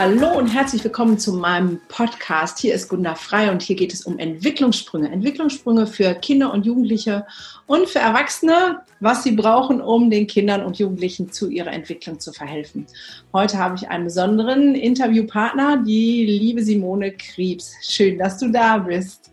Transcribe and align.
Hallo 0.00 0.38
und 0.38 0.46
herzlich 0.46 0.84
willkommen 0.84 1.18
zu 1.18 1.32
meinem 1.32 1.80
Podcast. 1.88 2.60
Hier 2.60 2.72
ist 2.72 2.88
Gunda 2.88 3.16
Frei 3.16 3.50
und 3.50 3.62
hier 3.62 3.74
geht 3.74 3.92
es 3.92 4.02
um 4.02 4.16
Entwicklungssprünge. 4.16 5.10
Entwicklungssprünge 5.10 5.88
für 5.88 6.14
Kinder 6.14 6.52
und 6.52 6.64
Jugendliche 6.64 7.26
und 7.66 7.88
für 7.88 7.98
Erwachsene, 7.98 8.82
was 9.00 9.24
sie 9.24 9.32
brauchen, 9.32 9.80
um 9.80 10.08
den 10.08 10.28
Kindern 10.28 10.62
und 10.62 10.78
Jugendlichen 10.78 11.32
zu 11.32 11.50
ihrer 11.50 11.72
Entwicklung 11.72 12.20
zu 12.20 12.32
verhelfen. 12.32 12.86
Heute 13.32 13.58
habe 13.58 13.74
ich 13.74 13.88
einen 13.88 14.04
besonderen 14.04 14.76
Interviewpartner, 14.76 15.82
die 15.84 16.24
liebe 16.26 16.62
Simone 16.62 17.10
Kriebs. 17.10 17.74
Schön, 17.82 18.18
dass 18.18 18.38
du 18.38 18.52
da 18.52 18.78
bist. 18.78 19.32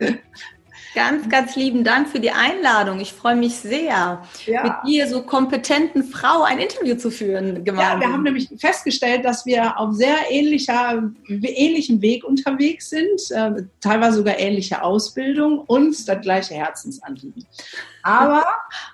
Ganz, 0.96 1.28
ganz 1.28 1.56
lieben 1.58 1.84
Dank 1.84 2.08
für 2.08 2.22
die 2.22 2.32
Einladung. 2.32 3.02
Ich 3.02 3.12
freue 3.12 3.36
mich 3.36 3.56
sehr, 3.56 4.24
ja. 4.46 4.64
mit 4.64 4.74
dir, 4.88 5.08
so 5.08 5.24
kompetenten 5.24 6.06
Frau, 6.06 6.44
ein 6.44 6.58
Interview 6.58 6.96
zu 6.96 7.12
führen. 7.12 7.66
Gemeinsam. 7.66 8.02
Ja, 8.02 8.08
wir 8.08 8.14
haben 8.14 8.24
nämlich 8.24 8.48
festgestellt, 8.58 9.26
dass 9.26 9.46
wir 9.46 9.78
auf 9.78 9.94
sehr 9.94 10.16
ähnlicher, 10.30 11.12
ähnlichem 11.28 12.02
Weg 12.02 12.24
unterwegs 12.24 12.90
sind, 12.90 13.32
äh, 13.32 13.64
teilweise 13.82 14.18
sogar 14.18 14.40
ähnliche 14.40 14.82
Ausbildung 14.82 15.60
und 15.60 16.08
das 16.08 16.22
gleiche 16.22 16.54
Herzensanliegen. 16.54 17.46
Aber 18.06 18.46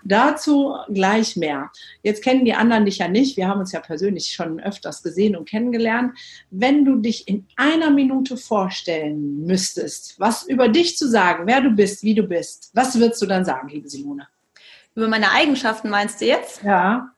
dazu 0.05 0.73
gleich 0.87 1.35
mehr. 1.35 1.69
Jetzt 2.01 2.23
kennen 2.23 2.45
die 2.45 2.53
anderen 2.53 2.85
dich 2.85 2.99
ja 2.99 3.09
nicht. 3.09 3.35
Wir 3.35 3.49
haben 3.49 3.59
uns 3.59 3.73
ja 3.73 3.81
persönlich 3.81 4.33
schon 4.33 4.61
öfters 4.61 5.03
gesehen 5.03 5.35
und 5.35 5.49
kennengelernt. 5.49 6.17
Wenn 6.49 6.85
du 6.85 6.95
dich 6.95 7.27
in 7.27 7.45
einer 7.57 7.91
Minute 7.91 8.37
vorstellen 8.37 9.45
müsstest, 9.45 10.17
was 10.17 10.47
über 10.47 10.69
dich 10.69 10.97
zu 10.97 11.09
sagen, 11.09 11.45
wer 11.45 11.59
du 11.59 11.71
bist, 11.71 12.03
wie 12.03 12.15
du 12.15 12.23
bist, 12.23 12.71
was 12.73 12.97
würdest 12.97 13.21
du 13.21 13.25
dann 13.25 13.43
sagen, 13.43 13.67
liebe 13.67 13.89
Simone? 13.89 14.29
Über 14.95 15.09
meine 15.09 15.31
Eigenschaften 15.31 15.89
meinst 15.89 16.21
du 16.21 16.25
jetzt? 16.27 16.63
Ja. 16.63 17.11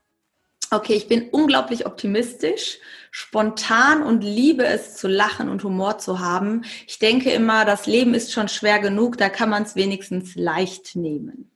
Okay, 0.71 0.95
ich 0.95 1.07
bin 1.07 1.29
unglaublich 1.29 1.85
optimistisch, 1.85 2.79
spontan 3.11 4.01
und 4.01 4.23
liebe 4.23 4.65
es 4.65 4.95
zu 4.95 5.07
lachen 5.07 5.47
und 5.47 5.63
Humor 5.63 5.99
zu 5.99 6.19
haben. 6.19 6.63
Ich 6.87 6.97
denke 6.97 7.29
immer, 7.29 7.65
das 7.65 7.85
Leben 7.85 8.15
ist 8.15 8.31
schon 8.31 8.47
schwer 8.47 8.79
genug, 8.79 9.19
da 9.19 9.29
kann 9.29 9.51
man 9.51 9.61
es 9.61 9.75
wenigstens 9.75 10.33
leicht 10.33 10.95
nehmen. 10.95 11.51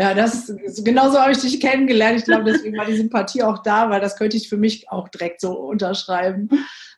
Ja, 0.00 0.14
das 0.14 0.52
genauso 0.84 1.18
habe 1.18 1.32
ich 1.32 1.38
dich 1.38 1.60
kennengelernt. 1.60 2.20
Ich 2.20 2.24
glaube, 2.24 2.44
deswegen 2.44 2.76
war 2.76 2.86
die 2.86 2.96
Sympathie 2.96 3.42
auch 3.42 3.58
da, 3.64 3.90
weil 3.90 4.00
das 4.00 4.16
könnte 4.16 4.36
ich 4.36 4.48
für 4.48 4.56
mich 4.56 4.88
auch 4.90 5.08
direkt 5.08 5.40
so 5.40 5.52
unterschreiben. 5.52 6.48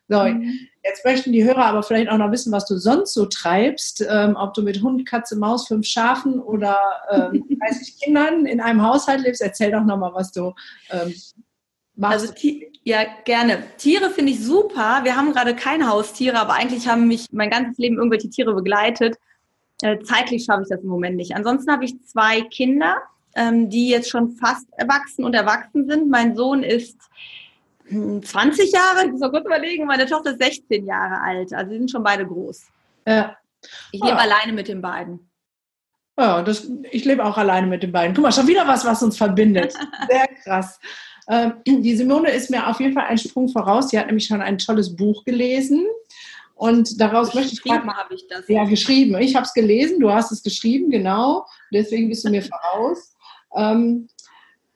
So, 0.07 0.23
mhm. 0.23 0.59
jetzt 0.83 1.03
möchten 1.03 1.31
die 1.31 1.43
Hörer 1.43 1.65
aber 1.65 1.81
vielleicht 1.81 2.09
auch 2.09 2.17
noch 2.17 2.31
wissen, 2.31 2.51
was 2.51 2.65
du 2.65 2.77
sonst 2.77 3.13
so 3.13 3.25
treibst. 3.25 4.05
Ähm, 4.07 4.35
ob 4.35 4.53
du 4.53 4.61
mit 4.61 4.83
Hund, 4.83 5.07
Katze, 5.07 5.35
Maus, 5.35 5.67
fünf 5.67 5.87
Schafen 5.87 6.39
oder 6.39 6.77
ähm, 7.09 7.43
30 7.59 7.97
Kindern 7.99 8.45
in 8.45 8.61
einem 8.61 8.83
Haushalt 8.83 9.21
lebst. 9.23 9.41
Erzähl 9.41 9.71
doch 9.71 9.83
nochmal, 9.83 10.13
was 10.13 10.31
du 10.31 10.53
ähm, 10.91 11.13
machst. 11.95 12.29
Also, 12.29 12.33
ja, 12.83 13.05
gerne. 13.25 13.63
Tiere 13.77 14.09
finde 14.11 14.33
ich 14.33 14.43
super. 14.43 14.99
Wir 15.03 15.15
haben 15.15 15.31
gerade 15.31 15.55
keine 15.55 15.87
Haustiere, 15.87 16.37
aber 16.37 16.53
eigentlich 16.53 16.87
haben 16.87 17.07
mich 17.07 17.25
mein 17.31 17.49
ganzes 17.49 17.77
Leben 17.77 17.97
irgendwelche 17.97 18.29
Tiere 18.29 18.53
begleitet. 18.53 19.17
Äh, 19.81 19.99
zeitlich 20.03 20.45
schaffe 20.45 20.63
ich 20.63 20.69
das 20.69 20.81
im 20.81 20.89
Moment 20.89 21.15
nicht. 21.15 21.35
Ansonsten 21.35 21.71
habe 21.71 21.85
ich 21.85 22.01
zwei 22.05 22.41
Kinder, 22.41 22.97
ähm, 23.35 23.69
die 23.69 23.89
jetzt 23.89 24.09
schon 24.09 24.31
fast 24.31 24.67
erwachsen 24.77 25.23
und 25.23 25.33
erwachsen 25.33 25.87
sind. 25.89 26.09
Mein 26.09 26.35
Sohn 26.35 26.63
ist 26.63 26.99
20 27.89 28.31
hm, 28.31 28.71
Jahre, 28.73 29.05
ich 29.05 29.11
muss 29.11 29.19
mal 29.19 29.31
kurz 29.31 29.45
überlegen, 29.45 29.85
meine 29.85 30.05
Tochter 30.05 30.31
ist 30.31 30.41
16 30.41 30.85
Jahre 30.85 31.21
alt. 31.21 31.53
Also 31.53 31.71
sie 31.71 31.77
sind 31.77 31.91
schon 31.91 32.03
beide 32.03 32.25
groß. 32.25 32.67
Ja. 33.07 33.35
Ich 33.91 34.01
lebe 34.01 34.15
ja. 34.15 34.17
alleine 34.17 34.53
mit 34.53 34.67
den 34.67 34.81
beiden. 34.81 35.29
Ja, 36.17 36.41
das, 36.41 36.69
ich 36.91 37.05
lebe 37.05 37.23
auch 37.25 37.37
alleine 37.37 37.67
mit 37.67 37.83
den 37.83 37.91
beiden. 37.91 38.13
Guck 38.13 38.23
mal, 38.23 38.31
schon 38.31 38.47
wieder 38.47 38.67
was, 38.67 38.85
was 38.85 39.01
uns 39.01 39.17
verbindet. 39.17 39.73
Sehr 40.09 40.27
krass. 40.43 40.79
Ähm, 41.29 41.53
die 41.65 41.95
Simone 41.95 42.31
ist 42.31 42.49
mir 42.49 42.67
auf 42.67 42.79
jeden 42.79 42.93
Fall 42.93 43.05
einen 43.05 43.17
Sprung 43.17 43.47
voraus. 43.49 43.89
Sie 43.89 43.99
hat 43.99 44.07
nämlich 44.07 44.25
schon 44.25 44.41
ein 44.41 44.57
tolles 44.57 44.95
Buch 44.95 45.23
gelesen. 45.23 45.85
Und 46.61 47.01
daraus 47.01 47.33
möchte 47.33 47.53
ich 47.53 47.63
gerade 47.63 47.87
habe 47.87 48.13
ich 48.13 48.27
das. 48.27 48.47
Ja, 48.47 48.65
geschrieben. 48.65 49.17
Ich 49.19 49.35
habe 49.35 49.47
es 49.47 49.53
gelesen, 49.55 49.99
du 49.99 50.11
hast 50.11 50.31
es 50.31 50.43
geschrieben, 50.43 50.91
genau. 50.91 51.47
Deswegen 51.73 52.07
bist 52.07 52.23
du 52.23 52.29
mir 52.29 52.43
voraus. 52.43 53.15
Ähm, 53.55 54.07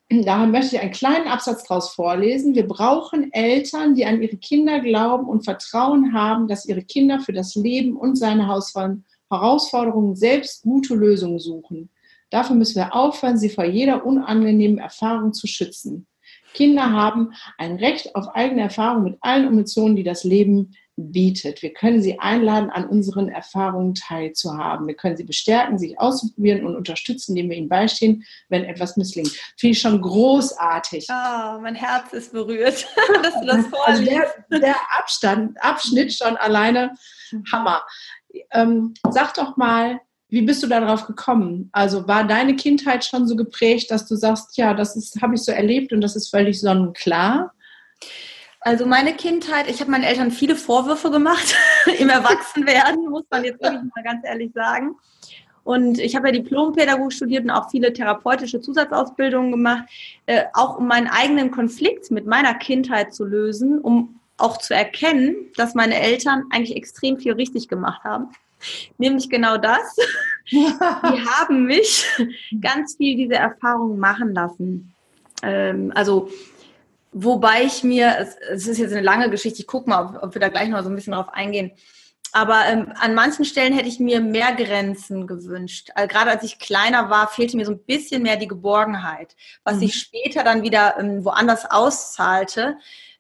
daher 0.10 0.48
möchte 0.48 0.78
ich 0.78 0.82
einen 0.82 0.94
kleinen 0.94 1.28
Absatz 1.28 1.64
daraus 1.68 1.94
vorlesen. 1.94 2.56
Wir 2.56 2.68
brauchen 2.68 3.32
Eltern, 3.32 3.94
die 3.94 4.04
an 4.04 4.20
ihre 4.20 4.38
Kinder 4.38 4.80
glauben 4.80 5.28
und 5.28 5.46
Vertrauen 5.46 6.12
haben, 6.12 6.48
dass 6.48 6.66
ihre 6.66 6.82
Kinder 6.82 7.20
für 7.20 7.34
das 7.34 7.54
Leben 7.54 7.96
und 7.96 8.16
seine 8.16 8.48
Herausforderungen 8.48 10.16
selbst 10.16 10.64
gute 10.64 10.96
Lösungen 10.96 11.38
suchen. 11.38 11.92
Dafür 12.32 12.56
müssen 12.56 12.78
wir 12.78 12.96
aufhören, 12.96 13.38
sie 13.38 13.52
vor 13.52 13.66
jeder 13.66 14.08
unangenehmen 14.08 14.80
Erfahrung 14.80 15.34
zu 15.34 15.46
schützen. 15.46 16.08
Kinder 16.56 16.92
haben 16.92 17.34
ein 17.60 17.76
Recht 17.76 18.16
auf 18.16 18.30
eigene 18.34 18.62
Erfahrung 18.62 19.04
mit 19.04 19.18
allen 19.22 19.46
Emotionen, 19.46 19.96
die 19.96 20.04
das 20.04 20.24
Leben 20.24 20.74
bietet. 20.98 21.62
Wir 21.62 21.74
können 21.74 22.02
sie 22.02 22.20
einladen, 22.20 22.70
an 22.70 22.88
unseren 22.88 23.28
Erfahrungen 23.28 23.96
teilzuhaben. 23.96 24.88
Wir 24.88 24.96
können 24.96 25.18
sie 25.18 25.24
bestärken, 25.24 25.78
sich 25.78 26.00
auszuprobieren 26.00 26.66
und 26.66 26.76
unterstützen, 26.76 27.36
indem 27.36 27.50
wir 27.50 27.58
ihnen 27.58 27.70
beistehen, 27.70 28.24
wenn 28.50 28.64
etwas 28.64 28.96
misslingt. 28.96 29.32
Finde 29.58 29.74
ich 29.74 29.82
schon 29.82 30.02
großartig. 30.02 31.08
Oh, 31.10 31.60
mein 31.62 31.76
Herz 31.76 32.14
ist 32.14 32.32
berührt, 32.32 32.88
dass 33.24 33.34
du 33.42 33.46
das 33.46 33.68
vorliest. 33.68 33.78
Also 33.86 34.04
der, 34.04 34.60
der 34.60 34.76
Abstand, 34.98 35.62
Abschnitt 35.62 36.14
schon 36.14 36.38
alleine 36.38 36.94
Hammer. 37.52 37.84
Ähm, 38.52 38.94
sag 39.12 39.34
doch 39.34 39.58
mal, 39.58 40.00
wie 40.30 40.42
bist 40.42 40.64
du 40.64 40.68
darauf 40.68 41.08
gekommen? 41.08 41.70
Also 41.72 42.08
war 42.08 42.26
deine 42.26 42.56
Kindheit 42.56 43.06
schon 43.06 43.28
so 43.28 43.36
geprägt, 43.36 43.92
dass 43.92 44.08
du 44.08 44.16
sagst, 44.16 44.58
ja, 44.58 44.74
das 44.74 45.14
habe 45.22 45.36
ich 45.36 45.42
so 45.42 45.52
erlebt 45.52 45.94
und 45.94 46.02
das 46.02 46.16
ist 46.16 46.30
völlig 46.30 46.60
sonnenklar? 46.60 47.54
Also 48.66 48.88
meine 48.88 49.14
Kindheit, 49.14 49.70
ich 49.70 49.80
habe 49.80 49.92
meinen 49.92 50.04
Eltern 50.04 50.32
viele 50.32 50.56
Vorwürfe 50.56 51.12
gemacht 51.12 51.56
im 52.00 52.10
Erwachsenwerden, 52.10 53.12
muss 53.12 53.24
man 53.30 53.44
jetzt 53.44 53.62
wirklich 53.62 53.84
mal 53.96 54.04
ganz 54.04 54.26
ehrlich 54.26 54.52
sagen. 54.56 54.96
Und 55.64 56.00
ich 56.00 56.16
habe 56.16 56.30
ja 56.30 56.34
Diplompädagogik 56.34 57.14
studiert 57.14 57.44
und 57.44 57.52
auch 57.52 57.70
viele 57.70 57.94
therapeutische 57.94 58.62
Zusatzausbildungen 58.62 59.52
gemacht, 59.52 59.84
äh, 60.26 60.46
auch 60.54 60.80
um 60.80 60.88
meinen 60.88 61.06
eigenen 61.08 61.52
Konflikt 61.52 62.10
mit 62.10 62.26
meiner 62.26 62.56
Kindheit 62.56 63.14
zu 63.14 63.24
lösen, 63.24 63.80
um 63.82 64.20
auch 64.38 64.58
zu 64.58 64.74
erkennen, 64.74 65.36
dass 65.58 65.76
meine 65.76 66.00
Eltern 66.00 66.46
eigentlich 66.50 66.76
extrem 66.76 67.20
viel 67.20 67.34
richtig 67.34 67.68
gemacht 67.68 68.04
haben. 68.04 68.30
Nämlich 68.98 69.30
genau 69.30 69.58
das. 69.58 69.96
Die 70.52 70.66
haben 70.68 71.66
mich 71.66 72.04
ganz 72.62 72.96
viel 72.96 73.16
diese 73.16 73.36
Erfahrungen 73.36 74.00
machen 74.00 74.34
lassen. 74.34 74.96
Ähm, 75.44 75.92
also 75.94 76.32
Wobei 77.18 77.64
ich 77.64 77.82
mir, 77.82 78.18
es, 78.20 78.36
es, 78.36 78.68
ist 78.68 78.78
jetzt 78.78 78.92
eine 78.92 79.00
lange 79.00 79.30
Geschichte, 79.30 79.62
ich 79.62 79.68
gucke 79.68 79.90
mal, 79.90 80.06
ob, 80.06 80.22
ob, 80.22 80.34
wir 80.34 80.42
da 80.42 80.50
gleich 80.50 80.68
noch 80.68 80.84
so 80.84 80.90
ein 80.90 80.96
bisschen 80.96 81.14
drauf 81.14 81.30
eingehen. 81.32 81.72
Aber 82.34 82.66
ähm, 82.66 82.92
an 83.00 83.16
manchen 83.16 83.46
Stellen 83.46 83.72
hätte 83.72 83.88
ich 83.88 84.02
mir 84.02 84.20
mehr 84.20 84.54
Grenzen 84.54 85.26
gewünscht. 85.26 85.92
Also, 85.96 86.10
gerade 86.10 86.32
als 86.32 86.44
ich 86.44 86.60
kleiner 86.60 87.10
war, 87.10 87.30
fehlte 87.30 87.56
mir 87.56 87.66
so 87.66 87.72
ein 87.72 87.80
bisschen 87.86 88.22
mehr 88.22 88.36
die 88.36 88.50
Geborgenheit, 88.50 89.38
was 89.64 89.76
mhm. 89.76 89.80
sich 89.80 89.96
später 89.96 90.44
dann 90.44 90.62
wieder 90.62 91.00
ähm, 91.00 91.24
woanders 91.24 91.72
auszahlte, 91.72 92.76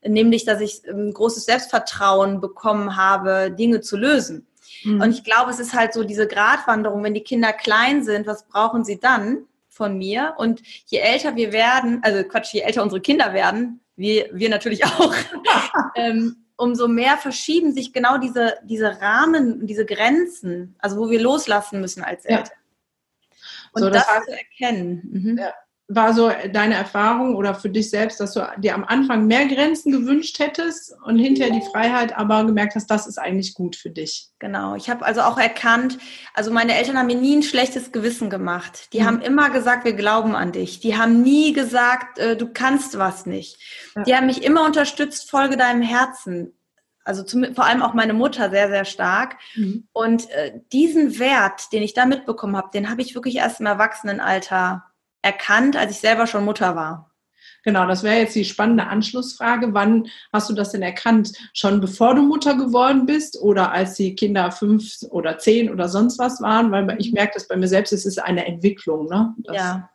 nämlich 0.05 0.43
dass 0.43 0.59
ich 0.59 0.81
ähm, 0.85 1.13
großes 1.13 1.45
Selbstvertrauen 1.45 2.41
bekommen 2.41 2.97
habe, 2.97 3.49
Dinge 3.49 3.79
zu 3.79 3.95
lösen. 3.95 4.45
Mhm. 4.83 4.99
Und 4.99 5.11
ich 5.11 5.23
glaube, 5.23 5.51
es 5.51 5.59
ist 5.59 5.73
halt 5.73 5.93
so 5.93 6.03
diese 6.03 6.27
Gratwanderung, 6.27 7.01
wenn 7.01 7.13
die 7.13 7.23
Kinder 7.23 7.53
klein 7.53 8.03
sind, 8.03 8.27
was 8.27 8.45
brauchen 8.45 8.83
sie 8.83 8.99
dann? 8.99 9.45
von 9.75 9.97
mir. 9.97 10.35
Und 10.37 10.61
je 10.85 10.99
älter 10.99 11.35
wir 11.35 11.51
werden, 11.51 11.99
also 12.01 12.23
Quatsch, 12.23 12.53
je 12.53 12.61
älter 12.61 12.81
unsere 12.81 13.01
Kinder 13.01 13.33
werden, 13.33 13.81
wir, 13.95 14.29
wir 14.33 14.49
natürlich 14.49 14.85
auch, 14.85 15.13
ähm, 15.95 16.45
umso 16.57 16.87
mehr 16.87 17.17
verschieben 17.17 17.73
sich 17.73 17.93
genau 17.93 18.17
diese, 18.17 18.57
diese 18.63 19.01
Rahmen, 19.01 19.67
diese 19.67 19.85
Grenzen, 19.85 20.75
also 20.79 20.97
wo 20.97 21.09
wir 21.09 21.21
loslassen 21.21 21.81
müssen 21.81 22.03
als 22.03 22.25
Eltern. 22.25 22.45
Ja. 22.47 23.37
Und 23.73 23.81
so, 23.81 23.89
das, 23.89 24.05
das 24.05 24.15
heißt, 24.15 24.25
zu 24.25 24.31
erkennen. 24.31 25.01
Mhm. 25.11 25.37
Ja 25.37 25.53
war 25.87 26.13
so 26.13 26.31
deine 26.51 26.73
Erfahrung 26.73 27.35
oder 27.35 27.53
für 27.53 27.69
dich 27.69 27.91
selbst, 27.91 28.19
dass 28.19 28.33
du 28.33 28.41
dir 28.57 28.73
am 28.73 28.83
Anfang 28.83 29.27
mehr 29.27 29.45
Grenzen 29.47 29.91
gewünscht 29.91 30.39
hättest 30.39 30.95
und 31.03 31.19
hinterher 31.19 31.53
die 31.53 31.65
Freiheit 31.71 32.17
aber 32.17 32.43
gemerkt 32.43 32.73
hast, 32.73 32.87
das 32.87 33.05
ist 33.05 33.19
eigentlich 33.19 33.53
gut 33.53 33.75
für 33.75 33.91
dich? 33.91 34.29
Genau, 34.39 34.75
ich 34.75 34.89
habe 34.89 35.05
also 35.05 35.21
auch 35.21 35.37
erkannt, 35.37 35.99
also 36.33 36.51
meine 36.51 36.75
Eltern 36.75 36.97
haben 36.97 37.05
mir 37.05 37.17
nie 37.17 37.35
ein 37.35 37.43
schlechtes 37.43 37.91
Gewissen 37.91 38.31
gemacht. 38.31 38.91
Die 38.93 39.01
mhm. 39.01 39.05
haben 39.05 39.21
immer 39.21 39.51
gesagt, 39.51 39.85
wir 39.85 39.93
glauben 39.93 40.35
an 40.35 40.51
dich. 40.51 40.79
Die 40.79 40.97
haben 40.97 41.21
nie 41.21 41.53
gesagt, 41.53 42.17
äh, 42.17 42.35
du 42.35 42.51
kannst 42.51 42.97
was 42.97 43.27
nicht. 43.27 43.57
Ja. 43.95 44.03
Die 44.03 44.15
haben 44.15 44.25
mich 44.25 44.43
immer 44.43 44.65
unterstützt, 44.65 45.29
folge 45.29 45.55
deinem 45.55 45.83
Herzen. 45.83 46.53
Also 47.03 47.21
zum, 47.21 47.53
vor 47.53 47.65
allem 47.65 47.83
auch 47.83 47.93
meine 47.93 48.13
Mutter 48.13 48.49
sehr, 48.49 48.69
sehr 48.69 48.85
stark. 48.85 49.37
Mhm. 49.53 49.87
Und 49.93 50.31
äh, 50.31 50.59
diesen 50.73 51.19
Wert, 51.19 51.71
den 51.71 51.83
ich 51.83 51.93
da 51.93 52.07
mitbekommen 52.07 52.57
habe, 52.57 52.71
den 52.73 52.89
habe 52.89 53.03
ich 53.03 53.13
wirklich 53.13 53.35
erst 53.35 53.59
im 53.59 53.67
Erwachsenenalter 53.67 54.83
erkannt, 55.25 55.75
als 55.75 55.91
ich 55.91 55.97
selber 55.97 56.27
schon 56.27 56.45
Mutter 56.45 56.75
war? 56.75 57.11
Genau, 57.65 57.87
das 57.87 58.03
wäre 58.03 58.19
jetzt 58.19 58.35
die 58.35 58.45
spannende 58.45 58.85
Anschlussfrage. 58.85 59.73
Wann 59.73 60.07
hast 60.31 60.51
du 60.51 60.53
das 60.53 60.71
denn 60.71 60.83
erkannt? 60.83 61.31
Schon 61.53 61.81
bevor 61.81 62.13
du 62.13 62.21
Mutter 62.21 62.55
geworden 62.55 63.07
bist 63.07 63.41
oder 63.41 63.71
als 63.71 63.95
die 63.95 64.13
Kinder 64.13 64.51
fünf 64.51 65.01
oder 65.09 65.39
zehn 65.39 65.71
oder 65.71 65.89
sonst 65.89 66.19
was 66.19 66.39
waren? 66.41 66.71
Weil 66.71 66.95
ich 66.99 67.11
merke 67.11 67.33
das 67.33 67.47
bei 67.47 67.57
mir 67.57 67.67
selbst, 67.67 67.91
es 67.91 68.05
ist 68.05 68.19
eine 68.19 68.45
Entwicklung. 68.45 69.07
Ne? 69.07 69.33
Das, 69.39 69.55
ja. 69.55 69.89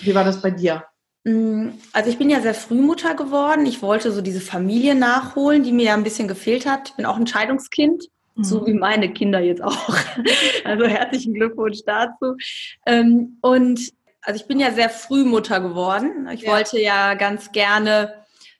Wie 0.00 0.14
war 0.14 0.24
das 0.24 0.42
bei 0.42 0.50
dir? 0.50 0.84
Mm, 1.22 1.68
also 1.92 2.10
ich 2.10 2.18
bin 2.18 2.30
ja 2.30 2.40
sehr 2.40 2.54
früh 2.54 2.80
Mutter 2.80 3.14
geworden. 3.14 3.64
Ich 3.64 3.80
wollte 3.80 4.10
so 4.10 4.20
diese 4.20 4.40
Familie 4.40 4.96
nachholen, 4.96 5.62
die 5.62 5.72
mir 5.72 5.86
ja 5.86 5.94
ein 5.94 6.04
bisschen 6.04 6.26
gefehlt 6.26 6.66
hat. 6.66 6.88
Ich 6.88 6.94
bin 6.96 7.06
auch 7.06 7.16
ein 7.16 7.28
Scheidungskind, 7.28 8.08
mhm. 8.34 8.42
so 8.42 8.66
wie 8.66 8.74
meine 8.74 9.12
Kinder 9.12 9.38
jetzt 9.38 9.62
auch. 9.62 9.94
Also 10.64 10.84
herzlichen 10.86 11.34
Glückwunsch 11.34 11.78
dazu. 11.86 12.34
Ähm, 12.86 13.38
und 13.40 13.92
also 14.26 14.40
ich 14.40 14.46
bin 14.46 14.58
ja 14.58 14.72
sehr 14.72 14.90
früh 14.90 15.24
Mutter 15.24 15.60
geworden. 15.60 16.28
Ich 16.32 16.42
ja. 16.42 16.52
wollte 16.52 16.80
ja 16.80 17.14
ganz 17.14 17.52
gerne 17.52 18.12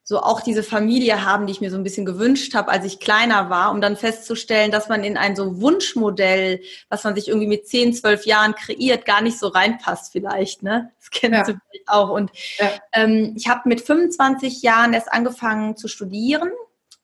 so 0.05 0.21
auch 0.21 0.41
diese 0.41 0.63
Familie 0.63 1.25
haben, 1.25 1.47
die 1.47 1.53
ich 1.53 1.61
mir 1.61 1.73
so 1.73 1.77
ein 1.77 1.83
bisschen 1.83 2.07
gewünscht 2.07 2.55
habe, 2.55 2.71
als 2.71 2.85
ich 2.85 3.01
kleiner 3.01 3.51
war, 3.51 3.73
um 3.73 3.81
dann 3.81 3.97
festzustellen, 3.97 4.71
dass 4.71 4.89
man 4.89 5.03
in 5.03 5.17
ein 5.17 5.35
so 5.35 5.61
Wunschmodell, 5.61 6.61
was 6.89 7.03
man 7.03 7.17
sich 7.17 7.27
irgendwie 7.27 7.49
mit 7.49 7.67
10, 7.67 7.95
12 7.95 8.27
Jahren 8.27 8.55
kreiert, 8.55 9.05
gar 9.05 9.21
nicht 9.21 9.41
so 9.41 9.49
reinpasst 9.49 10.13
vielleicht. 10.13 10.63
Ne? 10.63 10.93
Das 11.01 11.11
kennst 11.11 11.37
ja. 11.37 11.43
du 11.43 11.59
vielleicht 11.69 11.89
auch. 11.89 12.11
Und 12.11 12.31
ja. 12.59 12.71
ähm, 12.93 13.35
ich 13.37 13.49
habe 13.49 13.69
mit 13.69 13.81
25 13.81 14.63
Jahren 14.63 14.93
erst 14.93 15.13
angefangen 15.13 15.77
zu 15.77 15.89
studieren 15.89 16.53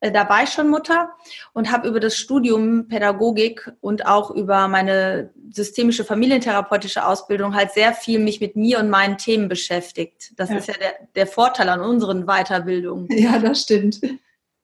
äh, 0.03 0.11
da 0.11 0.29
war 0.29 0.43
ich 0.43 0.51
schon 0.51 0.69
Mutter 0.69 1.11
und 1.53 1.71
habe 1.71 1.89
über 1.89 2.01
das 2.01 2.17
Studium 2.17 2.89
Pädagogik 2.89 3.73
und 3.81 4.05
auch 4.05 4.33
über 4.33 4.67
meine 4.67 5.31
systemische 5.53 6.05
familientherapeutische 6.05 7.07
Ausbildung 7.07 7.55
halt 7.55 7.71
sehr 7.71 7.95
viel 7.95 8.19
mich 8.19 8.41
mit 8.41 8.57
mir 8.57 8.81
und 8.81 8.91
meinen 8.91 9.17
Themen 9.17 9.49
beschäftigt. 9.49 10.33
Das 10.37 10.51
ja. 10.51 10.57
ist 10.57 10.67
ja 10.67 10.75
der, 10.75 10.95
der 11.15 11.27
Vorteil 11.29 11.69
an 11.69 11.81
unseren 11.81 12.27
Weiterbildungen. 12.27 13.07
Ja, 13.17 13.39
das 13.39 13.63
stimmt. 13.63 14.01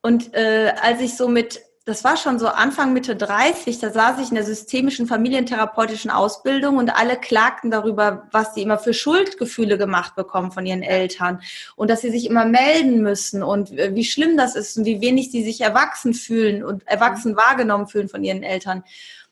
Und 0.01 0.33
äh, 0.33 0.73
als 0.81 0.99
ich 0.99 1.15
so 1.15 1.29
mit 1.29 1.61
das 1.89 2.03
war 2.03 2.17
schon 2.17 2.37
so 2.37 2.47
Anfang 2.47 2.93
Mitte 2.93 3.15
30, 3.15 3.79
da 3.79 3.89
saß 3.89 4.19
ich 4.19 4.29
in 4.29 4.35
der 4.35 4.43
systemischen 4.43 5.07
familientherapeutischen 5.07 6.11
Ausbildung 6.11 6.77
und 6.77 6.91
alle 6.91 7.17
klagten 7.17 7.71
darüber, 7.71 8.27
was 8.31 8.53
sie 8.53 8.61
immer 8.61 8.77
für 8.77 8.93
Schuldgefühle 8.93 9.79
gemacht 9.79 10.15
bekommen 10.15 10.51
von 10.51 10.67
ihren 10.67 10.83
Eltern 10.83 11.41
und 11.75 11.89
dass 11.89 12.01
sie 12.01 12.11
sich 12.11 12.27
immer 12.27 12.45
melden 12.45 13.01
müssen 13.01 13.41
und 13.41 13.71
äh, 13.71 13.95
wie 13.95 14.05
schlimm 14.05 14.37
das 14.37 14.55
ist 14.55 14.77
und 14.77 14.85
wie 14.85 15.01
wenig 15.01 15.31
sie 15.31 15.43
sich 15.43 15.61
erwachsen 15.61 16.13
fühlen 16.13 16.63
und 16.63 16.87
erwachsen 16.87 17.35
wahrgenommen 17.35 17.87
fühlen 17.87 18.07
von 18.07 18.23
ihren 18.23 18.43
Eltern. 18.43 18.83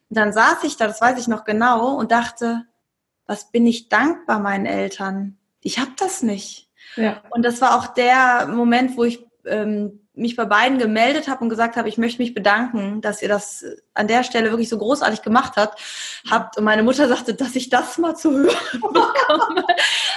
Und 0.09 0.17
dann 0.17 0.33
saß 0.33 0.63
ich 0.63 0.77
da, 0.77 0.87
das 0.87 0.99
weiß 0.99 1.19
ich 1.19 1.27
noch 1.27 1.45
genau, 1.45 1.95
und 1.95 2.11
dachte, 2.11 2.65
was 3.27 3.51
bin 3.51 3.67
ich 3.67 3.87
dankbar 3.87 4.39
meinen 4.39 4.65
Eltern? 4.65 5.37
Ich 5.61 5.77
habe 5.77 5.91
das 5.99 6.23
nicht. 6.23 6.69
Ja. 6.95 7.21
Und 7.29 7.45
das 7.45 7.61
war 7.61 7.77
auch 7.77 7.87
der 7.87 8.47
Moment, 8.47 8.97
wo 8.97 9.03
ich 9.03 9.23
ähm, 9.45 10.06
mich 10.17 10.35
bei 10.35 10.45
beiden 10.45 10.77
gemeldet 10.77 11.27
habe 11.27 11.43
und 11.43 11.49
gesagt 11.49 11.75
habe, 11.75 11.87
ich 11.87 11.97
möchte 11.97 12.21
mich 12.21 12.33
bedanken, 12.33 13.01
dass 13.01 13.21
ihr 13.21 13.29
das 13.29 13.63
an 13.93 14.07
der 14.07 14.23
Stelle 14.23 14.49
wirklich 14.49 14.69
so 14.69 14.77
großartig 14.77 15.21
gemacht 15.21 15.53
habt. 15.55 15.79
habt 16.29 16.57
und 16.57 16.63
meine 16.63 16.83
Mutter 16.83 17.07
sagte, 17.07 17.33
dass 17.33 17.55
ich 17.55 17.69
das 17.69 17.97
mal 17.97 18.15
zu 18.15 18.31
hören 18.31 18.55
bekomme. 18.73 19.65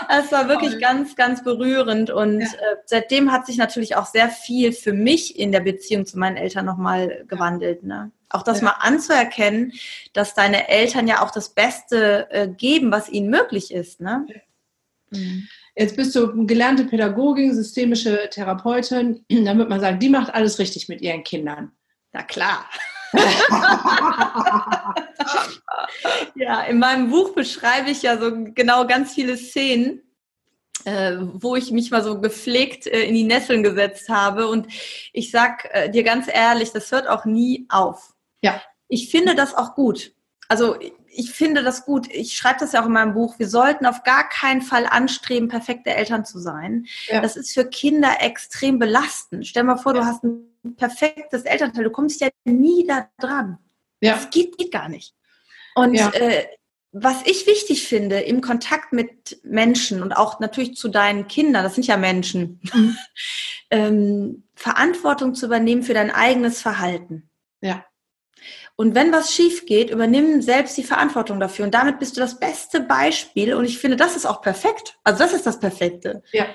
Es 0.09 0.33
war 0.33 0.49
wirklich 0.49 0.73
Toll. 0.73 0.81
ganz, 0.81 1.17
ganz 1.17 1.45
berührend. 1.45 2.11
Und 2.11 2.41
ja. 2.41 2.47
äh, 2.47 2.77
seitdem 2.87 3.31
hat 3.31 3.47
sich 3.47 3.57
natürlich 3.57 3.97
auch 3.97 4.07
sehr 4.07 4.29
viel 4.29 4.73
für 4.73 4.93
mich 4.93 5.39
in 5.39 5.53
der 5.53 5.61
Beziehung 5.61 6.07
zu 6.07 6.19
meinen 6.19 6.37
Eltern 6.37 6.65
nochmal 6.65 7.25
gewandelt. 7.29 7.83
Ne? 7.83 8.11
Auch 8.29 8.43
das 8.43 8.59
ja. 8.59 8.67
mal 8.67 8.77
anzuerkennen, 8.81 9.73
dass 10.13 10.35
deine 10.35 10.69
Eltern 10.69 11.07
ja 11.07 11.23
auch 11.23 11.31
das 11.31 11.51
Beste 11.51 12.29
äh, 12.31 12.49
geben, 12.49 12.91
was 12.91 13.09
ihnen 13.09 13.31
möglich 13.31 13.73
ist. 13.73 14.01
Ne? 14.01 14.27
Mhm. 15.11 15.49
Jetzt 15.77 15.97
bist 15.97 16.15
du 16.15 16.47
gelernte 16.47 16.85
Pädagogin, 16.85 17.55
systemische 17.55 18.29
Therapeutin. 18.31 19.25
Dann 19.31 19.59
würde 19.59 19.71
man 19.71 19.81
sagen, 19.81 19.99
die 19.99 20.09
macht 20.09 20.35
alles 20.35 20.59
richtig 20.59 20.89
mit 20.89 21.01
ihren 21.01 21.25
Kindern. 21.25 21.73
Na 22.13 22.23
klar. 22.23 22.65
ja, 26.35 26.63
in 26.63 26.79
meinem 26.79 27.11
Buch 27.11 27.35
beschreibe 27.35 27.91
ich 27.91 28.03
ja 28.03 28.19
so 28.19 28.31
genau 28.55 28.87
ganz 28.87 29.15
viele 29.15 29.37
Szenen, 29.37 30.03
äh, 30.85 31.17
wo 31.19 31.57
ich 31.57 31.73
mich 31.73 31.91
mal 31.91 32.05
so 32.05 32.21
gepflegt 32.21 32.87
äh, 32.87 33.03
in 33.03 33.15
die 33.15 33.25
Nesseln 33.25 33.63
gesetzt 33.63 34.09
habe. 34.09 34.47
Und 34.49 34.69
ich 35.13 35.31
sag 35.31 35.69
äh, 35.73 35.91
dir 35.91 36.05
ganz 36.05 36.29
ehrlich, 36.33 36.71
das 36.73 36.93
hört 36.93 37.09
auch 37.09 37.25
nie 37.25 37.67
auf. 37.69 38.15
Ja. 38.43 38.63
Ich 38.89 39.11
finde 39.11 39.35
das 39.35 39.55
auch 39.55 39.75
gut. 39.75 40.13
Also 40.49 40.77
ich 41.21 41.33
finde 41.33 41.63
das 41.63 41.85
gut. 41.85 42.09
Ich 42.11 42.35
schreibe 42.35 42.61
das 42.61 42.73
ja 42.73 42.81
auch 42.81 42.87
in 42.87 42.93
meinem 42.93 43.13
Buch. 43.13 43.39
Wir 43.39 43.49
sollten 43.49 43.85
auf 43.85 44.05
gar 44.05 44.27
keinen 44.29 44.63
Fall 44.63 44.87
anstreben, 44.87 45.49
perfekte 45.49 45.91
Eltern 45.95 46.25
zu 46.25 46.39
sein. 46.39 46.87
Ja. 47.09 47.21
Das 47.21 47.37
ist 47.37 47.53
für 47.53 47.67
Kinder 47.67 48.17
extrem 48.21 48.79
belastend. 48.79 49.47
Stell 49.47 49.65
mal 49.65 49.77
vor, 49.77 49.95
ja. 49.95 50.01
du 50.01 50.07
hast 50.07 50.25
ein 50.25 50.77
perfektes 50.77 51.43
Elternteil. 51.43 51.85
Du 51.85 51.91
kommst 51.91 52.23
ja 52.23 52.29
nie 52.45 52.87
da 52.87 53.09
dran. 53.19 53.59
Ja. 54.01 54.15
Das 54.15 54.31
geht, 54.31 54.57
geht 54.57 54.73
gar 54.73 54.89
nicht. 54.89 55.15
Und 55.75 55.95
ja. 55.95 56.11
äh, 56.11 56.47
was 56.93 57.25
ich 57.27 57.47
wichtig 57.47 57.87
finde 57.87 58.21
im 58.21 58.41
Kontakt 58.41 58.95
mit 58.95 59.41
Menschen 59.45 60.03
und 60.03 60.13
auch 60.13 60.41
natürlich 60.41 60.75
zu 60.75 60.89
deinen 60.89 61.29
Kindern, 61.29 61.63
das 61.63 61.75
sind 61.75 61.87
ja 61.87 61.99
Menschen, 61.99 62.61
mhm. 62.73 62.97
ähm, 63.71 64.45
Verantwortung 64.55 65.35
zu 65.35 65.47
übernehmen 65.47 65.83
für 65.83 65.95
dein 65.95 66.11
eigenes 66.11 66.63
Verhalten. 66.63 67.29
Ja. 67.61 67.85
Und 68.77 68.95
wenn 68.95 69.13
was 69.13 69.35
schief 69.35 69.67
geht, 69.67 69.91
übernimm 69.91 70.41
selbst 70.41 70.77
die 70.77 70.85
Verantwortung 70.85 71.39
dafür. 71.39 71.67
Und 71.67 71.75
damit 71.75 71.99
bist 71.99 72.17
du 72.17 72.21
das 72.21 72.41
beste 72.41 72.81
Beispiel. 72.81 73.55
Und 73.55 73.67
ich 73.67 73.79
finde, 73.79 73.97
das 73.97 74.17
ist 74.17 74.27
auch 74.27 74.41
perfekt. 74.41 74.99
Also 75.05 75.19
das 75.19 75.35
ist 75.35 75.47
das 75.47 75.61
Perfekte. 75.61 76.23
Ja. 76.33 76.47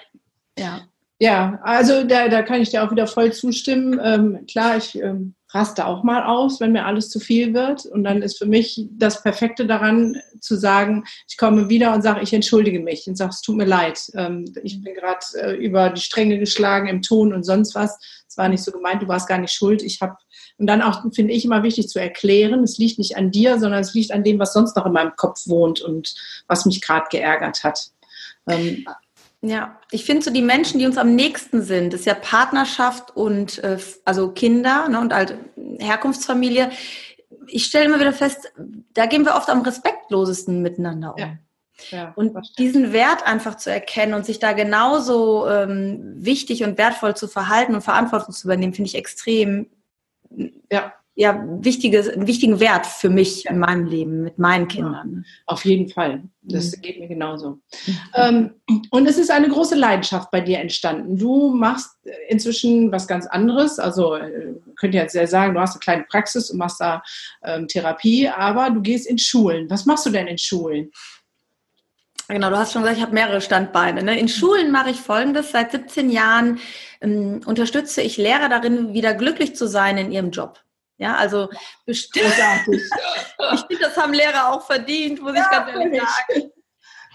Ja. 0.58 0.88
Ja, 1.20 1.60
also 1.64 2.04
da, 2.04 2.28
da 2.28 2.42
kann 2.42 2.62
ich 2.62 2.72
dir 2.72 2.84
auch 2.84 2.92
wieder 2.92 3.08
voll 3.08 3.32
zustimmen. 3.32 4.00
Ähm, 4.04 4.46
klar, 4.48 4.78
ich 4.78 4.96
ähm, 5.02 5.35
raste 5.50 5.86
auch 5.86 6.04
mal 6.04 6.24
aus, 6.24 6.60
wenn 6.60 6.72
mir 6.72 6.86
alles 6.86 7.10
zu 7.10 7.20
viel 7.20 7.54
wird. 7.54 7.86
Und 7.86 8.04
dann 8.04 8.22
ist 8.22 8.38
für 8.38 8.46
mich 8.46 8.88
das 8.92 9.22
Perfekte 9.22 9.66
daran 9.66 10.22
zu 10.42 10.56
sagen, 10.56 11.06
ich 11.28 11.38
komme 11.38 11.70
wieder 11.70 11.94
und 11.94 12.02
sage, 12.02 12.22
ich 12.22 12.34
entschuldige 12.34 12.80
mich 12.80 13.08
und 13.08 13.16
sage, 13.16 13.32
es 13.32 13.42
tut 13.42 13.56
mir 13.56 13.66
leid. 13.66 14.00
Ähm, 14.16 14.46
ich 14.64 14.82
bin 14.82 14.94
gerade 14.94 15.26
äh, 15.36 15.54
über 15.56 15.90
die 15.90 16.02
Stränge 16.02 16.40
geschlagen 16.40 16.88
im 16.88 17.02
Ton 17.02 17.34
und 17.34 17.44
sonst 17.44 17.76
was. 17.76 17.98
Es 18.28 18.38
war 18.38 18.50
nicht 18.50 18.64
so 18.64 18.72
gemeint, 18.72 19.02
du 19.02 19.08
warst 19.08 19.28
gar 19.28 19.38
nicht 19.38 19.54
schuld. 19.54 19.82
Ich 19.82 20.02
habe 20.02 20.18
und 20.58 20.68
dann 20.68 20.82
auch, 20.82 21.04
finde 21.14 21.34
ich, 21.34 21.44
immer 21.44 21.64
wichtig 21.64 21.90
zu 21.90 22.00
erklären, 22.00 22.64
es 22.64 22.78
liegt 22.78 22.98
nicht 22.98 23.18
an 23.18 23.32
dir, 23.32 23.60
sondern 23.60 23.82
es 23.82 23.94
liegt 23.94 24.12
an 24.12 24.24
dem, 24.24 24.40
was 24.40 24.54
sonst 24.54 24.76
noch 24.76 24.86
in 24.86 24.94
meinem 24.94 25.16
Kopf 25.18 25.48
wohnt 25.48 25.82
und 25.82 26.16
was 26.48 26.66
mich 26.66 26.82
gerade 26.82 27.08
geärgert 27.12 27.64
hat. 27.64 27.92
Ähm, 28.48 28.86
ja, 29.42 29.80
ich 29.92 30.06
finde 30.06 30.24
so 30.24 30.32
die 30.32 30.42
Menschen, 30.42 30.80
die 30.80 30.86
uns 30.86 30.98
am 30.98 31.16
nächsten 31.16 31.62
sind, 31.62 31.94
ist 31.94 32.06
ja 32.06 32.14
Partnerschaft 32.14 33.16
und 33.16 33.64
äh, 33.64 33.78
also 34.04 34.32
Kinder 34.32 34.88
ne, 34.90 35.00
und 35.00 35.14
halt 35.14 35.38
Herkunftsfamilie. 35.80 36.72
Ich 37.48 37.66
stelle 37.66 37.86
immer 37.86 38.00
wieder 38.00 38.14
fest, 38.14 38.54
da 38.94 39.06
gehen 39.06 39.26
wir 39.26 39.36
oft 39.36 39.50
am 39.50 39.62
respektlosesten 39.62 40.62
miteinander 40.62 41.14
um. 41.14 41.20
Ja. 41.20 41.38
Ja, 41.92 42.14
und 42.16 42.34
diesen 42.58 42.94
Wert 42.94 43.28
einfach 43.28 43.56
zu 43.56 43.70
erkennen 43.70 44.14
und 44.14 44.26
sich 44.26 44.40
da 44.40 44.54
genauso 44.54 45.46
ähm, 45.46 46.14
wichtig 46.16 46.64
und 46.64 46.78
wertvoll 46.78 47.18
zu 47.18 47.28
verhalten 47.28 47.76
und 47.76 47.82
Verantwortung 47.82 48.34
zu 48.34 48.48
übernehmen, 48.48 48.74
finde 48.74 48.88
ich 48.88 48.96
extrem 48.96 49.68
ja, 50.72 50.94
ja 51.16 51.42
wichtiges, 51.48 52.10
einen 52.10 52.28
wichtigen 52.28 52.60
Wert 52.60 52.86
für 52.86 53.10
mich 53.10 53.46
in 53.46 53.58
meinem 53.58 53.86
Leben 53.86 54.22
mit 54.22 54.38
meinen 54.38 54.68
Kindern. 54.68 55.24
Ja, 55.26 55.34
auf 55.46 55.64
jeden 55.64 55.90
Fall. 55.90 56.24
Das 56.42 56.76
mhm. 56.76 56.82
geht 56.82 57.00
mir 57.00 57.08
genauso. 57.08 57.60
Mhm. 57.86 57.98
Ähm, 58.14 58.54
und 58.92 59.08
es 59.08 59.18
ist 59.18 59.32
eine 59.32 59.48
große 59.48 59.76
Leidenschaft 59.76 60.30
bei 60.30 60.42
dir 60.42 60.60
entstanden. 60.60 61.18
Du 61.18 61.56
machst 61.56 61.92
inzwischen 62.28 62.92
was 62.92 63.08
ganz 63.08 63.26
anderes. 63.28 63.80
Also 63.80 64.16
äh, 64.16 64.56
könnt 64.76 64.94
ihr 64.94 65.02
jetzt 65.02 65.16
ja 65.16 65.26
sagen, 65.26 65.54
du 65.54 65.62
hast 65.62 65.74
eine 65.76 65.80
kleine 65.80 66.04
Praxis 66.04 66.52
und 66.52 66.58
machst 66.58 66.82
da 66.82 67.02
ähm, 67.44 67.68
Therapie, 67.70 68.28
aber 68.28 68.70
du 68.70 68.82
gehst 68.82 69.08
in 69.08 69.18
Schulen. 69.18 69.70
Was 69.70 69.86
machst 69.86 70.06
du 70.06 70.10
denn 70.10 70.28
in 70.28 70.38
Schulen? 70.38 70.92
Genau, 72.28 72.50
du 72.50 72.58
hast 72.58 72.74
schon 72.74 72.82
gesagt, 72.82 72.98
ich 72.98 73.04
habe 73.04 73.14
mehrere 73.14 73.40
Standbeine. 73.40 74.04
Ne? 74.04 74.20
In 74.20 74.28
Schulen 74.28 74.72
mache 74.72 74.90
ich 74.90 75.00
Folgendes. 75.00 75.52
Seit 75.52 75.72
17 75.72 76.10
Jahren 76.10 76.60
ähm, 77.00 77.42
unterstütze 77.46 78.02
ich 78.02 78.18
Lehrer 78.18 78.50
darin, 78.50 78.94
wieder 78.94 79.14
glücklich 79.14 79.56
zu 79.56 79.68
sein 79.68 79.98
in 79.98 80.12
ihrem 80.12 80.32
Job. 80.32 80.65
Ja, 80.98 81.16
also 81.16 81.50
bestimmt. 81.86 82.26
ich 82.68 83.66
finde, 83.68 83.80
das 83.82 83.98
haben 83.98 84.14
Lehrer 84.14 84.54
auch 84.54 84.66
verdient, 84.66 85.22
muss 85.22 85.36
ja, 85.36 85.44
ich 85.44 85.52
ganz 85.52 85.70
ehrlich 85.70 86.02
sagen. 86.02 86.52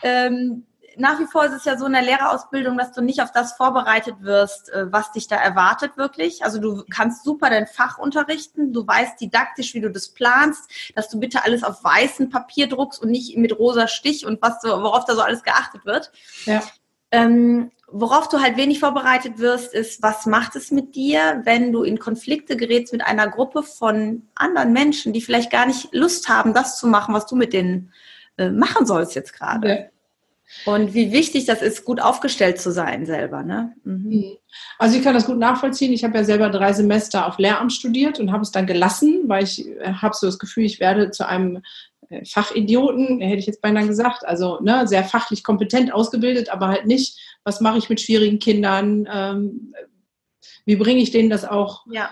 Ähm, 0.02 0.66
nach 0.96 1.18
wie 1.18 1.26
vor 1.26 1.44
ist 1.44 1.52
es 1.52 1.64
ja 1.64 1.78
so 1.78 1.86
in 1.86 1.92
der 1.92 2.02
Lehrerausbildung, 2.02 2.76
dass 2.76 2.92
du 2.92 3.00
nicht 3.00 3.22
auf 3.22 3.32
das 3.32 3.54
vorbereitet 3.54 4.16
wirst, 4.20 4.70
äh, 4.70 4.92
was 4.92 5.12
dich 5.12 5.28
da 5.28 5.36
erwartet 5.36 5.96
wirklich. 5.96 6.44
Also 6.44 6.60
du 6.60 6.84
kannst 6.90 7.24
super 7.24 7.48
dein 7.48 7.66
Fach 7.66 7.98
unterrichten, 7.98 8.72
du 8.72 8.86
weißt 8.86 9.20
didaktisch, 9.20 9.74
wie 9.74 9.80
du 9.80 9.90
das 9.90 10.10
planst, 10.10 10.70
dass 10.94 11.08
du 11.08 11.18
bitte 11.18 11.44
alles 11.44 11.64
auf 11.64 11.82
weißem 11.82 12.28
Papier 12.28 12.68
druckst 12.68 13.02
und 13.02 13.10
nicht 13.10 13.36
mit 13.36 13.58
rosa 13.58 13.88
Stich 13.88 14.26
und 14.26 14.42
was 14.42 14.60
so, 14.60 14.68
worauf 14.68 15.04
da 15.04 15.14
so 15.14 15.22
alles 15.22 15.42
geachtet 15.42 15.84
wird. 15.86 16.12
Ja. 16.44 16.62
Ähm, 17.12 17.72
worauf 17.92 18.28
du 18.28 18.40
halt 18.40 18.56
wenig 18.56 18.80
vorbereitet 18.80 19.38
wirst, 19.38 19.74
ist, 19.74 20.02
was 20.02 20.26
macht 20.26 20.56
es 20.56 20.70
mit 20.70 20.94
dir, 20.94 21.42
wenn 21.44 21.72
du 21.72 21.82
in 21.82 21.98
Konflikte 21.98 22.56
gerätst 22.56 22.92
mit 22.92 23.02
einer 23.02 23.28
Gruppe 23.28 23.62
von 23.62 24.28
anderen 24.34 24.72
Menschen, 24.72 25.12
die 25.12 25.20
vielleicht 25.20 25.50
gar 25.50 25.66
nicht 25.66 25.92
Lust 25.92 26.28
haben, 26.28 26.54
das 26.54 26.78
zu 26.78 26.86
machen, 26.86 27.14
was 27.14 27.26
du 27.26 27.36
mit 27.36 27.52
denen 27.52 27.92
äh, 28.36 28.50
machen 28.50 28.86
sollst 28.86 29.14
jetzt 29.14 29.32
gerade. 29.32 29.68
Ja. 29.68 29.84
Und 30.64 30.94
wie 30.94 31.12
wichtig 31.12 31.44
das 31.44 31.62
ist, 31.62 31.84
gut 31.84 32.00
aufgestellt 32.00 32.60
zu 32.60 32.72
sein 32.72 33.06
selber. 33.06 33.42
Ne? 33.42 33.72
Mhm. 33.84 34.08
mhm. 34.08 34.36
Also 34.78 34.96
ich 34.96 35.04
kann 35.04 35.14
das 35.14 35.26
gut 35.26 35.38
nachvollziehen. 35.38 35.92
Ich 35.92 36.02
habe 36.02 36.18
ja 36.18 36.24
selber 36.24 36.50
drei 36.50 36.72
Semester 36.72 37.26
auf 37.26 37.38
Lehramt 37.38 37.72
studiert 37.72 38.18
und 38.18 38.32
habe 38.32 38.42
es 38.42 38.50
dann 38.50 38.66
gelassen, 38.66 39.22
weil 39.26 39.44
ich 39.44 39.66
äh, 39.66 39.92
habe 39.94 40.14
so 40.14 40.26
das 40.26 40.38
Gefühl, 40.38 40.64
ich 40.64 40.80
werde 40.80 41.10
zu 41.10 41.26
einem 41.26 41.62
Fachidioten, 42.24 43.20
hätte 43.20 43.38
ich 43.38 43.46
jetzt 43.46 43.62
beinahe 43.62 43.86
gesagt, 43.86 44.26
also 44.26 44.58
ne, 44.60 44.86
sehr 44.88 45.04
fachlich 45.04 45.44
kompetent 45.44 45.92
ausgebildet, 45.92 46.48
aber 46.48 46.68
halt 46.68 46.86
nicht, 46.86 47.18
was 47.44 47.60
mache 47.60 47.78
ich 47.78 47.88
mit 47.88 48.00
schwierigen 48.00 48.38
Kindern, 48.38 49.08
ähm, 49.10 49.74
wie 50.64 50.76
bringe 50.76 51.00
ich 51.00 51.10
denen 51.10 51.30
das 51.30 51.44
auch 51.44 51.86
ja. 51.90 52.10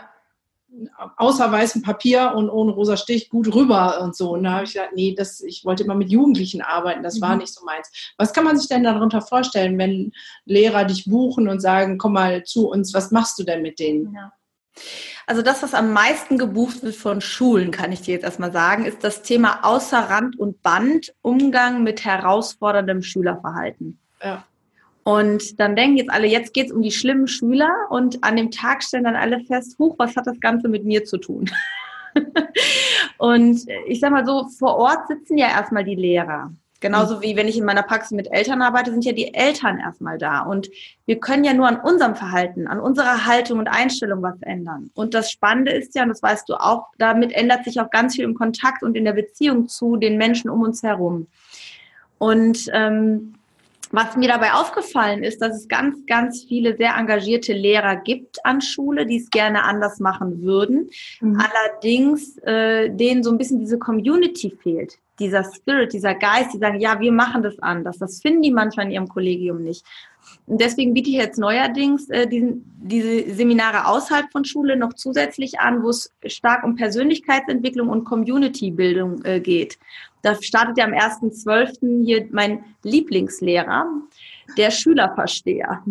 außer 1.16 1.50
weißem 1.50 1.82
Papier 1.82 2.32
und 2.36 2.48
ohne 2.48 2.72
rosa 2.72 2.96
Stich 2.96 3.28
gut 3.28 3.52
rüber 3.52 4.00
und 4.00 4.16
so. 4.16 4.30
Und 4.30 4.44
da 4.44 4.52
habe 4.52 4.64
ich 4.64 4.72
gesagt, 4.72 4.94
nee, 4.94 5.14
das, 5.16 5.40
ich 5.40 5.64
wollte 5.64 5.82
immer 5.82 5.94
mit 5.94 6.10
Jugendlichen 6.10 6.62
arbeiten, 6.62 7.02
das 7.02 7.16
mhm. 7.16 7.22
war 7.22 7.36
nicht 7.36 7.52
so 7.52 7.64
meins. 7.64 7.90
Was 8.16 8.32
kann 8.32 8.44
man 8.44 8.56
sich 8.56 8.68
denn 8.68 8.84
darunter 8.84 9.20
vorstellen, 9.20 9.78
wenn 9.78 10.12
Lehrer 10.44 10.84
dich 10.84 11.06
buchen 11.06 11.48
und 11.48 11.60
sagen, 11.60 11.98
komm 11.98 12.12
mal 12.12 12.44
zu 12.44 12.70
uns, 12.70 12.94
was 12.94 13.10
machst 13.10 13.38
du 13.38 13.42
denn 13.42 13.62
mit 13.62 13.78
denen? 13.80 14.14
Ja. 14.14 14.32
Also 15.26 15.42
das, 15.42 15.62
was 15.62 15.74
am 15.74 15.92
meisten 15.92 16.38
gebucht 16.38 16.82
wird 16.82 16.96
von 16.96 17.20
Schulen, 17.20 17.70
kann 17.70 17.92
ich 17.92 18.00
dir 18.00 18.14
jetzt 18.14 18.24
erstmal 18.24 18.52
sagen, 18.52 18.86
ist 18.86 19.04
das 19.04 19.22
Thema 19.22 19.60
außer 19.62 19.98
Rand 19.98 20.38
und 20.38 20.62
Band, 20.62 21.14
Umgang 21.20 21.82
mit 21.82 22.04
herausforderndem 22.04 23.02
Schülerverhalten. 23.02 23.98
Ja. 24.22 24.44
Und 25.04 25.58
dann 25.58 25.76
denken 25.76 25.96
jetzt 25.96 26.10
alle, 26.10 26.26
jetzt 26.26 26.52
geht 26.52 26.66
es 26.66 26.72
um 26.72 26.82
die 26.82 26.90
schlimmen 26.90 27.28
Schüler 27.28 27.70
und 27.90 28.22
an 28.24 28.36
dem 28.36 28.50
Tag 28.50 28.82
stellen 28.82 29.04
dann 29.04 29.16
alle 29.16 29.40
fest, 29.40 29.78
huch, 29.78 29.94
was 29.98 30.16
hat 30.16 30.26
das 30.26 30.38
Ganze 30.40 30.68
mit 30.68 30.84
mir 30.84 31.04
zu 31.04 31.18
tun? 31.18 31.50
und 33.18 33.66
ich 33.86 34.00
sag 34.00 34.10
mal 34.10 34.26
so, 34.26 34.48
vor 34.58 34.76
Ort 34.76 35.08
sitzen 35.08 35.38
ja 35.38 35.48
erstmal 35.48 35.84
die 35.84 35.94
Lehrer. 35.94 36.52
Genauso 36.80 37.16
mhm. 37.16 37.22
wie 37.22 37.36
wenn 37.36 37.48
ich 37.48 37.58
in 37.58 37.64
meiner 37.64 37.82
Praxis 37.82 38.12
mit 38.12 38.30
Eltern 38.30 38.62
arbeite, 38.62 38.90
sind 38.92 39.04
ja 39.04 39.12
die 39.12 39.34
Eltern 39.34 39.78
erstmal 39.78 40.18
da. 40.18 40.40
Und 40.40 40.70
wir 41.06 41.18
können 41.18 41.44
ja 41.44 41.52
nur 41.52 41.66
an 41.66 41.80
unserem 41.80 42.14
Verhalten, 42.14 42.68
an 42.68 42.78
unserer 42.78 43.26
Haltung 43.26 43.58
und 43.58 43.68
Einstellung 43.68 44.22
was 44.22 44.40
ändern. 44.42 44.90
Und 44.94 45.14
das 45.14 45.30
Spannende 45.30 45.72
ist 45.72 45.94
ja, 45.94 46.02
und 46.04 46.10
das 46.10 46.22
weißt 46.22 46.48
du 46.48 46.54
auch, 46.54 46.86
damit 46.98 47.32
ändert 47.32 47.64
sich 47.64 47.80
auch 47.80 47.90
ganz 47.90 48.14
viel 48.14 48.24
im 48.24 48.34
Kontakt 48.34 48.82
und 48.82 48.96
in 48.96 49.04
der 49.04 49.12
Beziehung 49.12 49.68
zu 49.68 49.96
den 49.96 50.18
Menschen 50.18 50.50
um 50.50 50.62
uns 50.62 50.82
herum. 50.82 51.26
Und 52.18 52.70
ähm, 52.72 53.34
was 53.90 54.16
mir 54.16 54.28
dabei 54.28 54.52
aufgefallen 54.52 55.22
ist, 55.22 55.40
dass 55.40 55.56
es 55.56 55.66
ganz, 55.66 56.04
ganz 56.06 56.44
viele 56.44 56.76
sehr 56.76 56.94
engagierte 56.96 57.54
Lehrer 57.54 57.96
gibt 57.96 58.44
an 58.44 58.60
Schule, 58.60 59.06
die 59.06 59.16
es 59.16 59.30
gerne 59.30 59.64
anders 59.64 59.98
machen 59.98 60.42
würden. 60.42 60.90
Mhm. 61.20 61.40
Allerdings 61.40 62.36
äh, 62.38 62.90
denen 62.90 63.22
so 63.22 63.30
ein 63.30 63.38
bisschen 63.38 63.58
diese 63.58 63.78
Community 63.78 64.50
fehlt 64.62 64.98
dieser 65.18 65.44
Spirit, 65.44 65.92
dieser 65.92 66.14
Geist, 66.14 66.54
die 66.54 66.58
sagen, 66.58 66.80
ja, 66.80 67.00
wir 67.00 67.12
machen 67.12 67.42
das 67.42 67.58
anders. 67.60 67.98
Das 67.98 68.20
finden 68.20 68.42
die 68.42 68.50
manchmal 68.50 68.86
in 68.86 68.92
ihrem 68.92 69.08
Kollegium 69.08 69.62
nicht. 69.62 69.84
Und 70.46 70.60
deswegen 70.60 70.94
biete 70.94 71.10
ich 71.10 71.16
jetzt 71.16 71.38
neuerdings 71.38 72.08
äh, 72.10 72.26
diesen, 72.26 72.64
diese 72.82 73.34
Seminare 73.34 73.86
außerhalb 73.86 74.30
von 74.30 74.44
Schule 74.44 74.76
noch 74.76 74.94
zusätzlich 74.94 75.60
an, 75.60 75.82
wo 75.82 75.90
es 75.90 76.12
stark 76.26 76.64
um 76.64 76.76
Persönlichkeitsentwicklung 76.76 77.88
und 77.88 78.04
Community-Bildung 78.04 79.24
äh, 79.24 79.40
geht. 79.40 79.78
Da 80.22 80.34
startet 80.40 80.78
ja 80.78 80.84
am 80.84 80.92
1.12. 80.92 82.04
hier 82.04 82.26
mein 82.32 82.64
Lieblingslehrer, 82.82 83.86
der 84.56 84.70
Schülerversteher. 84.70 85.82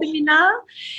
Seminar. 0.00 0.48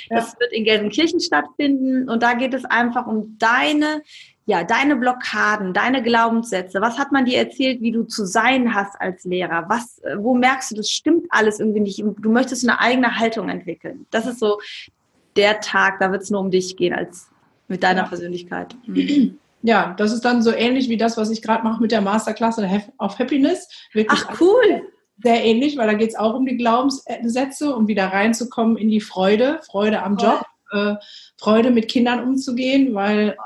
Das 0.08 0.38
wird 0.38 0.52
in 0.52 0.64
Gelsenkirchen 0.64 1.20
stattfinden 1.20 2.08
und 2.08 2.22
da 2.22 2.34
geht 2.34 2.54
es 2.54 2.64
einfach 2.64 3.06
um 3.06 3.36
deine 3.38 4.02
ja, 4.48 4.62
deine 4.62 4.94
Blockaden, 4.94 5.74
deine 5.74 6.02
Glaubenssätze, 6.02 6.80
was 6.80 6.98
hat 6.98 7.10
man 7.10 7.24
dir 7.24 7.38
erzählt, 7.38 7.82
wie 7.82 7.90
du 7.90 8.04
zu 8.04 8.24
sein 8.24 8.74
hast 8.74 8.98
als 9.00 9.24
Lehrer? 9.24 9.64
Was, 9.68 9.98
äh, 10.04 10.16
wo 10.18 10.34
merkst 10.34 10.70
du, 10.70 10.76
das 10.76 10.88
stimmt 10.88 11.26
alles 11.30 11.58
irgendwie 11.58 11.80
nicht? 11.80 11.98
Du 11.98 12.30
möchtest 12.30 12.66
eine 12.66 12.80
eigene 12.80 13.18
Haltung 13.18 13.48
entwickeln. 13.48 14.06
Das 14.12 14.24
ist 14.24 14.38
so 14.38 14.60
der 15.34 15.60
Tag, 15.60 15.98
da 15.98 16.12
wird 16.12 16.22
es 16.22 16.30
nur 16.30 16.40
um 16.40 16.52
dich 16.52 16.76
gehen 16.76 16.94
als 16.94 17.28
mit 17.66 17.82
deiner 17.82 18.02
ja. 18.02 18.08
Persönlichkeit. 18.08 18.74
Mhm. 18.86 19.38
Ja, 19.62 19.94
das 19.96 20.12
ist 20.12 20.24
dann 20.24 20.42
so 20.42 20.52
ähnlich 20.52 20.88
wie 20.88 20.96
das, 20.96 21.16
was 21.16 21.28
ich 21.28 21.42
gerade 21.42 21.64
mache 21.64 21.82
mit 21.82 21.90
der 21.90 22.00
Masterclass 22.00 22.60
auf 22.98 23.18
Happiness. 23.18 23.68
Wirklich 23.92 24.20
Ach, 24.24 24.40
cool. 24.40 24.86
Sehr 25.24 25.44
ähnlich, 25.44 25.76
weil 25.76 25.88
da 25.88 25.94
geht 25.94 26.10
es 26.10 26.14
auch 26.14 26.34
um 26.34 26.46
die 26.46 26.56
Glaubenssätze 26.56 27.74
und 27.74 27.88
wieder 27.88 28.06
reinzukommen 28.06 28.76
in 28.76 28.90
die 28.90 29.00
Freude, 29.00 29.58
Freude 29.68 30.02
am 30.04 30.18
Job, 30.18 30.44
äh, 30.70 30.94
Freude 31.36 31.72
mit 31.72 31.88
Kindern 31.88 32.22
umzugehen, 32.22 32.94
weil 32.94 33.36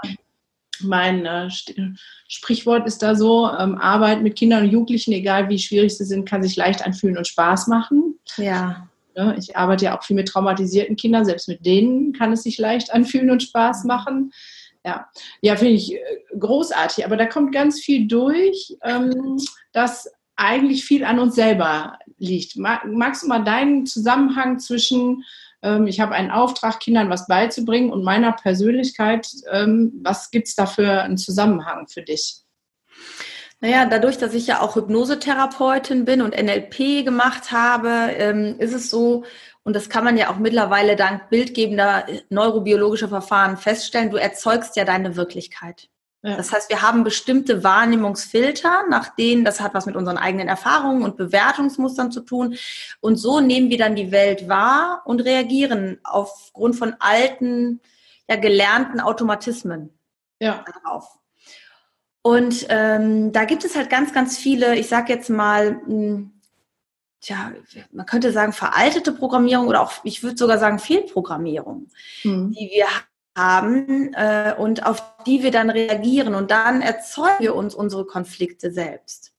mein 0.82 1.26
äh, 1.26 1.48
Sprichwort 2.28 2.86
ist 2.86 3.02
da 3.02 3.14
so, 3.14 3.50
ähm, 3.50 3.78
Arbeit 3.78 4.22
mit 4.22 4.36
Kindern 4.36 4.64
und 4.64 4.70
Jugendlichen, 4.70 5.12
egal 5.12 5.48
wie 5.48 5.58
schwierig 5.58 5.96
sie 5.96 6.04
sind, 6.04 6.28
kann 6.28 6.42
sich 6.42 6.56
leicht 6.56 6.84
anfühlen 6.84 7.18
und 7.18 7.26
Spaß 7.26 7.66
machen. 7.66 8.18
Ja. 8.36 8.88
ja. 9.14 9.34
Ich 9.36 9.56
arbeite 9.56 9.86
ja 9.86 9.98
auch 9.98 10.04
viel 10.04 10.16
mit 10.16 10.28
traumatisierten 10.28 10.96
Kindern, 10.96 11.24
selbst 11.24 11.48
mit 11.48 11.64
denen 11.64 12.12
kann 12.12 12.32
es 12.32 12.42
sich 12.42 12.58
leicht 12.58 12.92
anfühlen 12.92 13.30
und 13.30 13.42
Spaß 13.42 13.84
machen. 13.84 14.32
Ja, 14.84 15.08
ja 15.40 15.56
finde 15.56 15.74
ich 15.74 15.94
äh, 15.94 15.98
großartig, 16.38 17.04
aber 17.04 17.16
da 17.16 17.26
kommt 17.26 17.52
ganz 17.52 17.80
viel 17.80 18.06
durch, 18.06 18.76
ähm, 18.82 19.38
dass 19.72 20.10
eigentlich 20.36 20.84
viel 20.84 21.04
an 21.04 21.18
uns 21.18 21.34
selber 21.34 21.98
liegt. 22.16 22.56
Magst 22.56 23.22
du 23.22 23.28
mal 23.28 23.44
deinen 23.44 23.84
Zusammenhang 23.84 24.58
zwischen 24.58 25.24
ich 25.86 26.00
habe 26.00 26.14
einen 26.14 26.30
Auftrag, 26.30 26.80
Kindern 26.80 27.10
was 27.10 27.26
beizubringen 27.26 27.90
und 27.90 28.02
meiner 28.02 28.32
Persönlichkeit, 28.32 29.28
ähm, 29.50 29.92
was 30.02 30.30
gibt 30.30 30.48
es 30.48 30.54
da 30.54 30.66
für 30.66 31.02
einen 31.02 31.18
Zusammenhang 31.18 31.86
für 31.88 32.02
dich? 32.02 32.42
Naja, 33.60 33.84
dadurch, 33.84 34.16
dass 34.16 34.32
ich 34.32 34.46
ja 34.46 34.62
auch 34.62 34.74
Hypnosetherapeutin 34.76 36.06
bin 36.06 36.22
und 36.22 36.34
NLP 36.34 37.04
gemacht 37.04 37.52
habe, 37.52 37.88
ähm, 38.14 38.56
ist 38.58 38.72
es 38.72 38.88
so, 38.88 39.24
und 39.62 39.76
das 39.76 39.90
kann 39.90 40.02
man 40.02 40.16
ja 40.16 40.30
auch 40.30 40.38
mittlerweile 40.38 40.96
dank 40.96 41.28
bildgebender 41.28 42.06
neurobiologischer 42.30 43.08
Verfahren 43.08 43.58
feststellen, 43.58 44.10
du 44.10 44.16
erzeugst 44.16 44.76
ja 44.76 44.84
deine 44.86 45.16
Wirklichkeit. 45.16 45.90
Ja. 46.22 46.36
Das 46.36 46.52
heißt, 46.52 46.68
wir 46.68 46.82
haben 46.82 47.02
bestimmte 47.02 47.64
Wahrnehmungsfilter, 47.64 48.84
nach 48.90 49.14
denen, 49.14 49.44
das 49.44 49.60
hat 49.60 49.72
was 49.72 49.86
mit 49.86 49.96
unseren 49.96 50.18
eigenen 50.18 50.48
Erfahrungen 50.48 51.02
und 51.02 51.16
Bewertungsmustern 51.16 52.12
zu 52.12 52.20
tun. 52.20 52.56
Und 53.00 53.16
so 53.16 53.40
nehmen 53.40 53.70
wir 53.70 53.78
dann 53.78 53.96
die 53.96 54.12
Welt 54.12 54.46
wahr 54.46 55.02
und 55.06 55.20
reagieren 55.20 55.98
aufgrund 56.04 56.76
von 56.76 56.94
alten, 56.98 57.80
ja, 58.28 58.36
gelernten 58.36 59.00
Automatismen 59.00 59.90
ja. 60.40 60.62
darauf. 60.84 61.18
Und 62.22 62.66
ähm, 62.68 63.32
da 63.32 63.44
gibt 63.44 63.64
es 63.64 63.74
halt 63.74 63.88
ganz, 63.88 64.12
ganz 64.12 64.36
viele, 64.36 64.76
ich 64.76 64.88
sage 64.88 65.14
jetzt 65.14 65.30
mal, 65.30 65.72
mh, 65.72 65.86
hm, 65.86 66.32
tja, 67.20 67.52
man 67.92 68.04
könnte 68.04 68.32
sagen, 68.32 68.52
veraltete 68.52 69.12
Programmierung 69.12 69.68
oder 69.68 69.80
auch, 69.80 69.92
ich 70.04 70.22
würde 70.22 70.36
sogar 70.36 70.58
sagen, 70.58 70.78
Fehlprogrammierung, 70.78 71.88
mhm. 72.24 72.52
die 72.52 72.70
wir 72.72 72.86
haben 73.40 74.12
äh, 74.14 74.54
und 74.56 74.86
auf 74.86 75.02
die 75.26 75.42
wir 75.42 75.50
dann 75.50 75.70
reagieren 75.70 76.34
und 76.34 76.50
dann 76.50 76.82
erzeugen 76.82 77.40
wir 77.40 77.54
uns 77.54 77.74
unsere 77.74 78.06
Konflikte 78.06 78.70
selbst. 78.70 79.32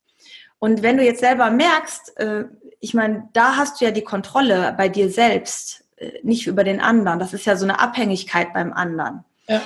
Und 0.59 0.83
wenn 0.83 0.97
du 0.97 1.03
jetzt 1.03 1.21
selber 1.21 1.49
merkst, 1.49 2.17
äh, 2.17 2.45
ich 2.79 2.93
meine, 2.93 3.29
da 3.33 3.57
hast 3.57 3.79
du 3.79 3.85
ja 3.85 3.91
die 3.91 4.03
Kontrolle 4.03 4.73
bei 4.77 4.89
dir 4.89 5.09
selbst, 5.09 5.85
äh, 5.97 6.19
nicht 6.23 6.47
über 6.47 6.63
den 6.63 6.81
anderen. 6.81 7.19
Das 7.19 7.33
ist 7.33 7.45
ja 7.45 7.55
so 7.55 7.65
eine 7.65 7.79
Abhängigkeit 7.79 8.53
beim 8.53 8.73
anderen. 8.73 9.23
Ja. 9.47 9.61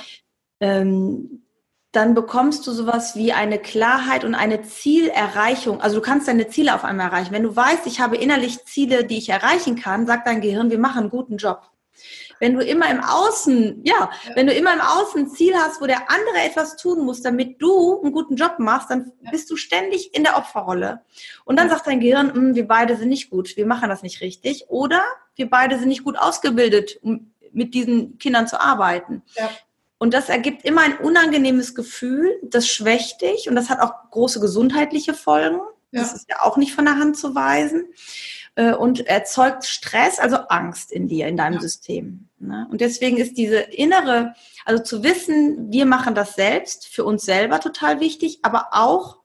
Ähm, 0.60 1.42
dann 1.92 2.14
bekommst 2.14 2.68
du 2.68 2.72
sowas 2.72 3.16
wie 3.16 3.32
eine 3.32 3.58
Klarheit 3.58 4.26
und 4.26 4.36
eine 4.36 4.64
Zielerreichung. 4.64 5.80
Also 5.80 5.98
du 5.98 6.02
kannst 6.02 6.28
deine 6.28 6.50
Ziele 6.50 6.76
auf 6.76 6.84
einmal 6.84 7.08
erreichen. 7.08 7.32
Wenn 7.32 7.44
du 7.44 7.56
weißt, 7.56 7.88
ich 7.88 8.02
habe 8.02 8.18
innerlich 8.18 8.66
Ziele, 8.66 9.06
die 9.06 9.18
ich 9.18 9.30
erreichen 9.30 9.78
kann, 9.78 10.06
sagt 10.06 10.28
dein 10.28 10.42
Gehirn, 10.42 10.72
wir 10.72 10.80
machen 10.80 11.02
einen 11.04 11.10
guten 11.10 11.38
Job. 11.38 11.62
Wenn 12.46 12.54
du 12.54 12.64
immer 12.64 12.92
im 12.92 13.00
Außen, 13.00 13.82
ja, 13.84 13.96
ja, 13.98 14.36
wenn 14.36 14.46
du 14.46 14.54
immer 14.54 14.72
im 14.72 14.80
Außen 14.80 15.22
ein 15.22 15.30
Ziel 15.32 15.56
hast, 15.56 15.82
wo 15.82 15.88
der 15.88 16.12
andere 16.12 16.46
etwas 16.46 16.76
tun 16.76 17.04
muss, 17.04 17.24
damit 17.24 17.60
du 17.60 18.00
einen 18.04 18.12
guten 18.12 18.36
Job 18.36 18.60
machst, 18.60 18.92
dann 18.92 19.12
ja. 19.22 19.32
bist 19.32 19.50
du 19.50 19.56
ständig 19.56 20.14
in 20.14 20.24
der 20.24 20.38
Opferrolle. 20.38 21.02
Und 21.44 21.58
dann 21.58 21.72
sagt 21.72 21.88
dein 21.88 22.00
Gehirn, 22.00 22.32
hm, 22.32 22.54
wir 22.54 22.68
beide 22.68 22.98
sind 22.98 23.10
nicht 23.10 23.32
gut, 23.32 23.58
wir 23.58 23.66
machen 23.66 23.90
das 23.90 24.04
nicht 24.04 24.22
richtig. 24.22 24.66
Oder 24.68 25.02
wir 25.36 25.50
beide 25.50 25.80
sind 25.80 25.88
nicht 25.88 26.04
gut 26.04 26.20
ausgebildet, 26.20 27.00
um 27.02 27.32
mit 27.52 27.74
diesen 27.74 28.20
Kindern 28.20 28.48
zu 28.48 28.62
arbeiten. 28.62 29.24
Ja. 29.34 29.50
Und 29.98 30.14
das 30.14 30.30
ergibt 30.30 30.66
immer 30.66 30.82
ein 30.82 30.98
unangenehmes 30.98 31.74
Gefühl, 31.74 32.32
das 32.44 32.68
schwächt 32.68 33.22
dich 33.22 33.50
und 33.50 33.56
das 33.56 33.72
hat 33.72 33.80
auch 33.80 34.12
große 34.12 34.40
gesundheitliche 34.40 35.16
Folgen. 35.16 35.62
Das 35.92 36.14
ist 36.14 36.30
ja 36.30 36.44
auch 36.44 36.58
nicht 36.58 36.76
von 36.76 36.86
der 36.86 36.98
Hand 36.98 37.18
zu 37.18 37.34
weisen. 37.34 37.88
Äh, 38.56 38.74
und 38.74 39.06
erzeugt 39.08 39.66
Stress, 39.66 40.18
also 40.18 40.38
Angst 40.48 40.92
in 40.92 41.08
dir, 41.08 41.28
in 41.28 41.36
deinem 41.36 41.56
ja. 41.56 41.62
System. 41.62 42.30
Ne? 42.40 42.68
Und 42.72 42.80
deswegen 42.80 43.18
ist 43.18 43.38
diese 43.38 43.58
innere, 43.60 44.34
also 44.64 44.82
zu 44.82 45.04
wissen, 45.04 45.72
wir 45.72 45.86
machen 45.86 46.16
das 46.16 46.36
selbst, 46.36 46.88
für 46.88 47.04
uns 47.04 47.24
selber 47.24 47.60
total 47.60 48.00
wichtig, 48.00 48.40
aber 48.44 48.68
auch 48.72 49.18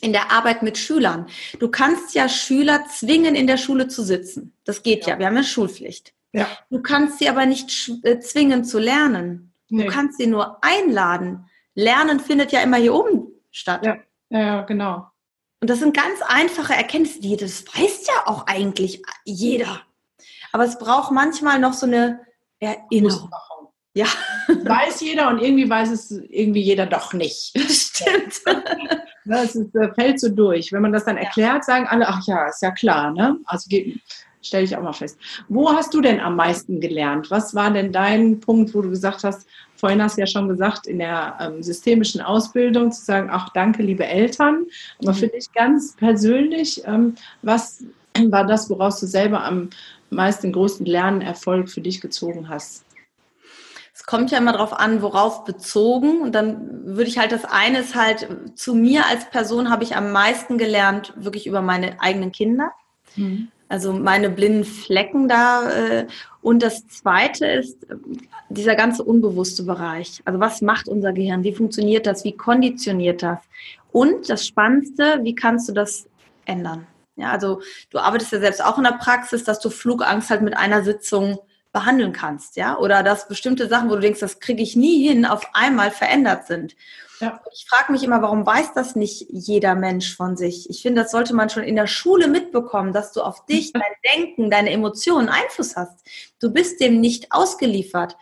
in 0.00 0.12
der 0.12 0.30
Arbeit 0.30 0.62
mit 0.62 0.78
Schülern. 0.78 1.26
Du 1.58 1.68
kannst 1.68 2.14
ja 2.14 2.28
Schüler 2.28 2.84
zwingen, 2.86 3.34
in 3.34 3.48
der 3.48 3.56
Schule 3.56 3.88
zu 3.88 4.04
sitzen. 4.04 4.54
Das 4.64 4.84
geht 4.84 5.06
ja. 5.06 5.14
ja. 5.14 5.18
Wir 5.18 5.26
haben 5.26 5.36
ja 5.36 5.42
Schulpflicht. 5.42 6.14
Ja. 6.32 6.46
Du 6.70 6.80
kannst 6.80 7.18
sie 7.18 7.28
aber 7.28 7.46
nicht 7.46 7.90
äh, 8.04 8.20
zwingen 8.20 8.64
zu 8.64 8.78
lernen. 8.78 9.52
Nee. 9.70 9.84
Du 9.84 9.90
kannst 9.90 10.18
sie 10.18 10.26
nur 10.26 10.58
einladen. 10.62 11.46
Lernen 11.74 12.20
findet 12.20 12.52
ja 12.52 12.60
immer 12.60 12.76
hier 12.76 12.94
oben 12.94 13.26
statt. 13.50 13.84
Ja, 13.84 13.96
ja 14.30 14.62
genau. 14.62 15.10
Und 15.60 15.70
das 15.70 15.80
sind 15.80 15.96
ganz 15.96 16.20
einfache 16.26 16.74
Erkenntnisse, 16.74 17.20
die 17.20 17.36
das 17.36 17.64
weiß 17.66 18.06
ja 18.06 18.26
auch 18.26 18.46
eigentlich 18.46 19.02
jeder. 19.24 19.82
Aber 20.52 20.64
es 20.64 20.78
braucht 20.78 21.12
manchmal 21.12 21.58
noch 21.58 21.72
so 21.72 21.86
eine 21.86 22.20
Erinnerung. 22.60 23.30
Ja. 23.94 24.06
Weiß 24.46 25.00
jeder 25.00 25.28
und 25.28 25.40
irgendwie 25.40 25.68
weiß 25.68 25.90
es 25.90 26.10
irgendwie 26.10 26.62
jeder 26.62 26.86
doch 26.86 27.12
nicht. 27.12 27.52
Stimmt. 27.68 28.40
Das 29.24 29.56
ist, 29.56 29.74
äh, 29.74 29.92
fällt 29.94 30.20
so 30.20 30.28
durch. 30.28 30.72
Wenn 30.72 30.82
man 30.82 30.92
das 30.92 31.04
dann 31.04 31.16
erklärt, 31.16 31.64
sagen 31.64 31.86
alle, 31.88 32.06
ach 32.08 32.24
ja, 32.26 32.46
ist 32.46 32.62
ja 32.62 32.70
klar. 32.70 33.10
Ne? 33.10 33.38
Also 33.44 33.68
stelle 34.40 34.64
ich 34.64 34.76
auch 34.76 34.82
mal 34.82 34.92
fest. 34.92 35.18
Wo 35.48 35.70
hast 35.70 35.92
du 35.94 36.00
denn 36.00 36.20
am 36.20 36.36
meisten 36.36 36.80
gelernt? 36.80 37.30
Was 37.30 37.54
war 37.54 37.70
denn 37.70 37.92
dein 37.92 38.40
Punkt, 38.40 38.74
wo 38.74 38.82
du 38.82 38.90
gesagt 38.90 39.24
hast, 39.24 39.48
vorhin 39.78 40.02
hast 40.02 40.16
du 40.16 40.20
ja 40.20 40.26
schon 40.26 40.48
gesagt, 40.48 40.86
in 40.86 40.98
der 40.98 41.38
ähm, 41.40 41.62
systemischen 41.62 42.20
Ausbildung 42.20 42.92
zu 42.92 43.04
sagen, 43.04 43.30
ach 43.32 43.50
danke, 43.50 43.82
liebe 43.82 44.04
Eltern. 44.04 44.66
Aber 45.00 45.12
mhm. 45.12 45.16
für 45.16 45.28
dich 45.28 45.52
ganz 45.52 45.94
persönlich, 45.96 46.82
ähm, 46.84 47.14
was 47.42 47.84
war 48.26 48.44
das, 48.44 48.68
woraus 48.68 48.98
du 49.00 49.06
selber 49.06 49.44
am 49.44 49.70
meisten 50.10 50.48
den 50.48 50.52
größten 50.52 50.84
Lernerfolg 50.84 51.70
für 51.70 51.80
dich 51.80 52.00
gezogen 52.00 52.48
hast? 52.48 52.84
Es 53.94 54.04
kommt 54.04 54.30
ja 54.30 54.38
immer 54.38 54.52
darauf 54.52 54.72
an, 54.72 55.02
worauf 55.02 55.44
bezogen. 55.44 56.22
Und 56.22 56.34
dann 56.34 56.84
würde 56.84 57.10
ich 57.10 57.18
halt, 57.18 57.32
das 57.32 57.44
eine 57.44 57.80
ist 57.80 57.94
halt, 57.94 58.28
zu 58.56 58.74
mir 58.74 59.06
als 59.06 59.30
Person 59.30 59.70
habe 59.70 59.84
ich 59.84 59.96
am 59.96 60.12
meisten 60.12 60.58
gelernt, 60.58 61.12
wirklich 61.16 61.46
über 61.46 61.62
meine 61.62 62.00
eigenen 62.00 62.32
Kinder. 62.32 62.72
Mhm. 63.16 63.48
Also 63.68 63.92
meine 63.92 64.30
blinden 64.30 64.64
Flecken 64.64 65.28
da. 65.28 65.70
Äh, 65.70 66.06
und 66.40 66.62
das 66.62 66.86
zweite 66.88 67.46
ist 67.46 67.86
dieser 68.48 68.74
ganze 68.74 69.04
unbewusste 69.04 69.62
Bereich. 69.64 70.22
Also 70.24 70.40
was 70.40 70.62
macht 70.62 70.88
unser 70.88 71.12
Gehirn? 71.12 71.44
Wie 71.44 71.52
funktioniert 71.54 72.06
das? 72.06 72.24
Wie 72.24 72.36
konditioniert 72.36 73.22
das? 73.22 73.38
Und 73.92 74.28
das 74.30 74.46
Spannendste, 74.46 75.20
wie 75.22 75.34
kannst 75.34 75.68
du 75.68 75.72
das 75.72 76.08
ändern? 76.44 76.86
Ja, 77.16 77.32
also 77.32 77.60
du 77.90 77.98
arbeitest 77.98 78.32
ja 78.32 78.40
selbst 78.40 78.64
auch 78.64 78.78
in 78.78 78.84
der 78.84 78.92
Praxis, 78.92 79.44
dass 79.44 79.60
du 79.60 79.70
Flugangst 79.70 80.30
halt 80.30 80.42
mit 80.42 80.56
einer 80.56 80.84
Sitzung 80.84 81.38
behandeln 81.72 82.12
kannst, 82.12 82.56
ja, 82.56 82.78
oder 82.78 83.02
dass 83.02 83.28
bestimmte 83.28 83.68
Sachen, 83.68 83.90
wo 83.90 83.94
du 83.94 84.00
denkst, 84.00 84.20
das 84.20 84.40
kriege 84.40 84.62
ich 84.62 84.74
nie 84.74 85.06
hin, 85.06 85.26
auf 85.26 85.46
einmal 85.52 85.90
verändert 85.90 86.46
sind. 86.46 86.74
Ja. 87.20 87.40
Ich 87.52 87.66
frage 87.68 87.92
mich 87.92 88.02
immer, 88.02 88.22
warum 88.22 88.46
weiß 88.46 88.74
das 88.74 88.94
nicht 88.96 89.26
jeder 89.28 89.74
Mensch 89.74 90.16
von 90.16 90.36
sich? 90.36 90.70
Ich 90.70 90.82
finde, 90.82 91.02
das 91.02 91.10
sollte 91.10 91.34
man 91.34 91.50
schon 91.50 91.64
in 91.64 91.76
der 91.76 91.86
Schule 91.86 92.28
mitbekommen, 92.28 92.92
dass 92.92 93.12
du 93.12 93.22
auf 93.22 93.44
dich, 93.46 93.72
dein 93.72 93.82
Denken, 94.14 94.50
deine 94.50 94.70
Emotionen 94.70 95.28
Einfluss 95.28 95.76
hast. 95.76 96.06
Du 96.40 96.52
bist 96.52 96.80
dem 96.80 97.00
nicht 97.00 97.32
ausgeliefert. 97.32 98.16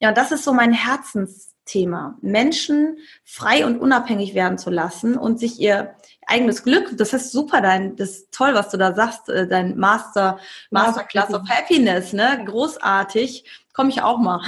Ja, 0.00 0.12
das 0.12 0.32
ist 0.32 0.44
so 0.44 0.52
mein 0.52 0.72
Herzensthema. 0.72 2.18
Menschen 2.20 2.98
frei 3.24 3.64
und 3.64 3.78
unabhängig 3.78 4.34
werden 4.34 4.58
zu 4.58 4.70
lassen 4.70 5.16
und 5.16 5.38
sich 5.38 5.60
ihr 5.60 5.94
eigenes 6.26 6.62
Glück, 6.62 6.96
das 6.96 7.12
ist 7.12 7.32
super, 7.32 7.60
dein, 7.60 7.96
das 7.96 8.10
ist 8.10 8.32
toll, 8.32 8.54
was 8.54 8.70
du 8.70 8.76
da 8.76 8.94
sagst, 8.94 9.28
äh, 9.28 9.46
dein 9.46 9.76
Master, 9.76 10.38
Masterclass 10.70 11.32
of 11.34 11.42
Happiness, 11.48 12.12
ne? 12.12 12.42
Großartig. 12.46 13.44
Komme 13.74 13.90
ich 13.90 14.02
auch 14.02 14.18
mal. 14.18 14.40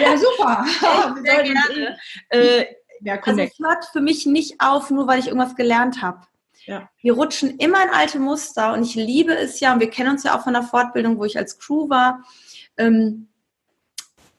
Ja, 0.00 0.16
super. 0.16 0.64
sehr 1.22 1.42
gerne. 1.42 1.98
Äh, 2.30 2.64
ja, 3.02 3.18
also 3.20 3.40
es 3.40 3.58
hört 3.58 3.84
für 3.86 4.00
mich 4.00 4.26
nicht 4.26 4.60
auf, 4.60 4.90
nur 4.90 5.06
weil 5.06 5.18
ich 5.18 5.26
irgendwas 5.26 5.56
gelernt 5.56 6.02
habe. 6.02 6.20
Ja. 6.66 6.88
Wir 7.00 7.14
rutschen 7.14 7.58
immer 7.58 7.82
in 7.82 7.90
alte 7.90 8.20
Muster 8.20 8.72
und 8.72 8.84
ich 8.84 8.94
liebe 8.94 9.36
es 9.36 9.58
ja, 9.60 9.72
und 9.72 9.80
wir 9.80 9.90
kennen 9.90 10.10
uns 10.10 10.22
ja 10.22 10.36
auch 10.36 10.44
von 10.44 10.52
der 10.52 10.62
Fortbildung, 10.62 11.18
wo 11.18 11.24
ich 11.24 11.36
als 11.36 11.58
Crew 11.58 11.88
war, 11.88 12.24
ähm, 12.76 13.28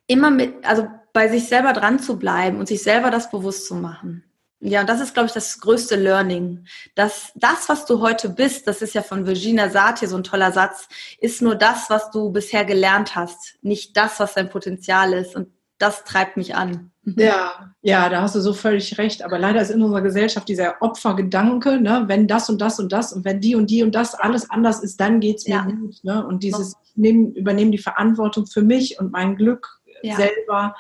immer 0.08 0.32
mit, 0.32 0.66
also 0.66 0.88
bei 1.12 1.28
sich 1.28 1.48
selber 1.48 1.74
dran 1.74 2.00
zu 2.00 2.18
bleiben 2.18 2.60
und 2.60 2.68
sich 2.68 2.82
selber 2.82 3.12
das 3.12 3.30
bewusst 3.30 3.68
zu 3.68 3.76
machen. 3.76 4.24
Ja, 4.66 4.86
das 4.86 5.02
ist, 5.02 5.14
glaube 5.14 5.28
ich, 5.28 5.34
das 5.34 5.60
größte 5.60 5.98
Learning. 5.98 6.66
Dass 6.96 7.34
das, 7.36 7.68
was 7.68 7.86
du 7.86 8.00
heute 8.00 8.30
bist, 8.30 8.66
das 8.66 8.82
ist 8.82 8.96
ja 8.96 9.02
von 9.02 9.28
Virginia 9.28 9.70
Satir 9.70 10.08
so 10.08 10.16
ein 10.16 10.24
toller 10.24 10.54
Satz, 10.54 10.88
ist 11.20 11.42
nur 11.42 11.56
das, 11.56 11.90
was 11.90 12.12
du 12.12 12.32
bisher 12.32 12.64
gelernt 12.64 13.14
hast, 13.16 13.58
nicht 13.62 13.98
das, 13.98 14.22
was 14.22 14.36
dein 14.36 14.50
Potenzial 14.50 15.12
ist. 15.12 15.36
Und 15.36 15.50
das 15.80 16.06
treibt 16.06 16.38
mich 16.38 16.56
an. 16.56 16.93
Ja, 17.06 17.74
ja, 17.82 18.08
da 18.08 18.22
hast 18.22 18.36
du 18.36 18.40
so 18.40 18.54
völlig 18.54 18.98
recht. 18.98 19.24
Aber 19.24 19.38
leider 19.38 19.62
ist 19.62 19.72
in 19.72 19.82
unserer 19.82 20.02
Gesellschaft 20.02 20.48
dieser 20.48 20.82
Opfergedanke, 20.82 21.82
ne, 21.82 22.04
wenn 22.08 22.28
das 22.28 22.50
und 22.50 22.62
das 22.62 22.80
und 22.80 22.94
das 22.94 23.12
und 23.12 23.26
wenn 23.26 23.42
die 23.42 23.56
und 23.56 23.70
die 23.70 23.84
und 23.84 23.94
das 23.94 24.16
alles 24.16 24.50
anders 24.50 24.82
ist, 24.82 25.00
dann 25.02 25.20
geht 25.20 25.40
es 25.40 25.48
mir 25.48 25.56
ja. 25.56 25.64
gut. 25.64 26.04
Ne? 26.04 26.26
Und 26.26 26.44
dieses 26.44 26.76
nehmen, 26.96 27.34
übernehmen 27.34 27.72
die 27.72 27.78
Verantwortung 27.78 28.48
für 28.48 28.62
mich 28.62 29.00
und 29.00 29.12
mein 29.12 29.36
Glück 29.36 29.82
ja. 30.02 30.16
selber, 30.16 30.76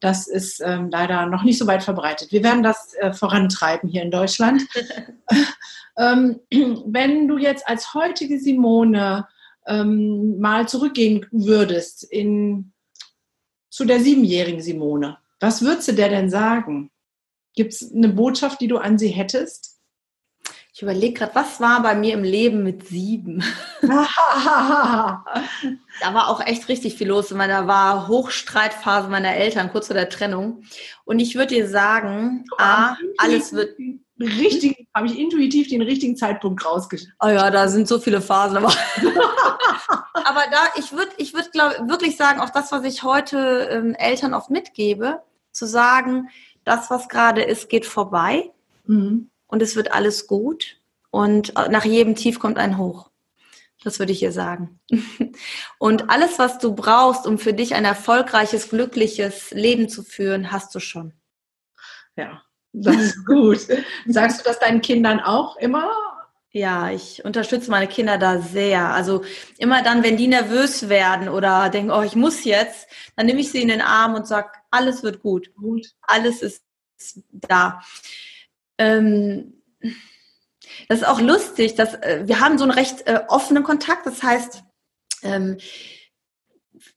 das 0.00 0.26
ist 0.26 0.62
ähm, 0.64 0.88
leider 0.90 1.26
noch 1.26 1.42
nicht 1.42 1.58
so 1.58 1.66
weit 1.66 1.82
verbreitet. 1.82 2.32
Wir 2.32 2.42
werden 2.42 2.62
das 2.62 2.94
äh, 2.94 3.12
vorantreiben 3.12 3.90
hier 3.90 4.02
in 4.02 4.10
Deutschland. 4.10 4.62
ähm, 5.98 6.40
wenn 6.86 7.28
du 7.28 7.36
jetzt 7.36 7.68
als 7.68 7.92
heutige 7.94 8.38
Simone 8.38 9.26
ähm, 9.66 10.38
mal 10.38 10.66
zurückgehen 10.66 11.26
würdest 11.30 12.04
in, 12.04 12.72
zu 13.68 13.84
der 13.84 14.00
siebenjährigen 14.00 14.62
Simone, 14.62 15.18
was 15.40 15.62
würdest 15.62 15.88
du 15.88 15.92
der 15.92 16.08
denn 16.08 16.30
sagen? 16.30 16.90
Gibt 17.54 17.72
es 17.72 17.92
eine 17.92 18.08
Botschaft, 18.08 18.60
die 18.60 18.68
du 18.68 18.78
an 18.78 18.98
sie 18.98 19.08
hättest? 19.08 19.78
Ich 20.78 20.82
überlege 20.82 21.14
gerade, 21.14 21.34
was 21.34 21.60
war 21.60 21.82
bei 21.82 21.96
mir 21.96 22.14
im 22.14 22.22
Leben 22.22 22.62
mit 22.62 22.86
sieben? 22.86 23.42
da 23.82 25.24
war 26.12 26.28
auch 26.28 26.40
echt 26.40 26.68
richtig 26.68 26.94
viel 26.94 27.08
los. 27.08 27.30
Da 27.30 27.66
war 27.66 28.06
Hochstreitphase 28.06 29.08
meiner 29.08 29.34
Eltern 29.34 29.72
kurz 29.72 29.88
vor 29.88 29.94
der 29.94 30.08
Trennung. 30.08 30.62
Und 31.04 31.18
ich 31.18 31.34
würde 31.34 31.56
dir 31.56 31.68
sagen, 31.68 32.44
A, 32.58 32.94
alles 33.16 33.52
wird. 33.52 33.76
Richtig, 34.20 34.86
habe 34.94 35.08
ich 35.08 35.18
intuitiv 35.18 35.68
den 35.68 35.82
richtigen 35.82 36.16
Zeitpunkt 36.16 36.64
rausgeschickt. 36.64 37.12
Oh 37.18 37.26
ja, 37.26 37.50
da 37.50 37.66
sind 37.66 37.88
so 37.88 37.98
viele 37.98 38.20
Phasen. 38.20 38.58
Aber, 38.58 38.72
aber 40.26 40.44
da, 40.50 40.58
ich 40.76 40.92
würde, 40.92 41.10
ich 41.16 41.34
würde 41.34 41.50
wirklich 41.88 42.16
sagen, 42.16 42.40
auch 42.40 42.50
das, 42.50 42.72
was 42.72 42.84
ich 42.84 43.02
heute 43.02 43.68
ähm, 43.70 43.94
Eltern 43.94 44.34
oft 44.34 44.50
mitgebe, 44.50 45.22
zu 45.52 45.66
sagen, 45.66 46.28
das, 46.64 46.90
was 46.90 47.08
gerade 47.08 47.42
ist, 47.42 47.68
geht 47.68 47.86
vorbei 47.86 48.50
mhm. 48.86 49.30
und 49.46 49.62
es 49.62 49.76
wird 49.76 49.92
alles 49.92 50.26
gut 50.26 50.78
und 51.10 51.56
äh, 51.56 51.68
nach 51.68 51.84
jedem 51.84 52.14
Tief 52.14 52.38
kommt 52.38 52.58
ein 52.58 52.78
Hoch. 52.78 53.10
Das 53.84 53.98
würde 54.00 54.12
ich 54.12 54.22
ihr 54.22 54.32
sagen. 54.32 54.80
Und 55.78 56.10
alles, 56.10 56.40
was 56.40 56.58
du 56.58 56.74
brauchst, 56.74 57.28
um 57.28 57.38
für 57.38 57.52
dich 57.52 57.76
ein 57.76 57.84
erfolgreiches, 57.84 58.70
glückliches 58.70 59.52
Leben 59.52 59.88
zu 59.88 60.02
führen, 60.02 60.50
hast 60.50 60.74
du 60.74 60.80
schon. 60.80 61.12
Ja, 62.16 62.42
das 62.72 62.96
ist 62.96 63.24
gut. 63.24 63.60
Sagst 64.06 64.40
du 64.40 64.44
das 64.44 64.58
deinen 64.58 64.80
Kindern 64.80 65.20
auch 65.20 65.56
immer? 65.58 65.90
Ja, 66.50 66.90
ich 66.90 67.24
unterstütze 67.24 67.70
meine 67.70 67.88
Kinder 67.88 68.16
da 68.16 68.40
sehr. 68.40 68.90
Also 68.90 69.22
immer 69.58 69.82
dann, 69.82 70.02
wenn 70.02 70.16
die 70.16 70.28
nervös 70.28 70.88
werden 70.88 71.28
oder 71.28 71.68
denken, 71.68 71.90
oh, 71.90 72.02
ich 72.02 72.16
muss 72.16 72.44
jetzt, 72.44 72.88
dann 73.16 73.26
nehme 73.26 73.40
ich 73.40 73.50
sie 73.50 73.60
in 73.60 73.68
den 73.68 73.82
Arm 73.82 74.14
und 74.14 74.26
sage, 74.26 74.50
alles 74.70 75.02
wird 75.02 75.20
gut. 75.20 75.54
Gut. 75.54 75.88
Alles 76.00 76.42
ist 76.42 76.64
da. 77.30 77.82
Ähm, 78.78 79.62
das 80.88 81.00
ist 81.00 81.06
auch 81.06 81.20
lustig, 81.20 81.74
dass 81.74 81.94
äh, 81.94 82.22
wir 82.24 82.40
haben 82.40 82.56
so 82.56 82.64
einen 82.64 82.72
recht 82.72 83.06
äh, 83.06 83.20
offenen 83.28 83.62
Kontakt. 83.62 84.06
Das 84.06 84.22
heißt, 84.22 84.62
ähm, 85.22 85.58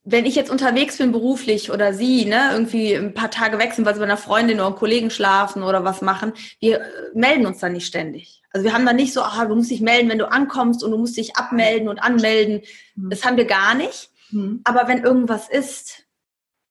wenn 0.04 0.26
ich 0.26 0.36
jetzt 0.36 0.50
unterwegs 0.52 0.98
bin 0.98 1.12
beruflich 1.12 1.72
oder 1.72 1.94
Sie, 1.94 2.26
ne, 2.26 2.50
irgendwie 2.54 2.94
ein 2.94 3.14
paar 3.14 3.32
Tage 3.32 3.60
wechseln, 3.60 3.86
weil 3.86 3.96
Sie 3.96 4.00
bei 4.00 4.06
einer 4.06 4.18
Freundin 4.18 4.58
oder 4.58 4.68
einem 4.68 4.76
Kollegen 4.76 5.10
schlafen 5.10 5.64
oder 5.64 5.84
was 5.84 6.02
machen, 6.02 6.34
wir 6.60 6.82
äh, 6.82 6.88
melden 7.14 7.46
uns 7.46 7.60
dann 7.60 7.74
nicht 7.74 7.88
ständig. 7.88 8.41
Also 8.54 8.66
wir 8.66 8.74
haben 8.74 8.86
dann 8.86 8.98
nicht 8.98 9.14
so, 9.14 9.22
ah, 9.22 9.46
du 9.46 9.56
musst 9.56 9.72
dich 9.72 9.82
melden, 9.82 10.10
wenn 10.10 10.20
du 10.20 10.30
ankommst 10.30 10.84
und 10.84 10.92
du 10.92 10.98
musst 10.98 11.18
dich 11.18 11.38
abmelden 11.38 11.88
und 11.88 12.00
anmelden. 12.00 12.62
Mhm. 12.96 13.10
Das 13.10 13.24
haben 13.24 13.38
wir 13.38 13.46
gar 13.46 13.76
nicht. 13.76 14.12
Mhm. 14.32 14.62
Aber 14.64 14.88
wenn 14.88 15.04
irgendwas 15.04 15.50
ist, 15.50 16.04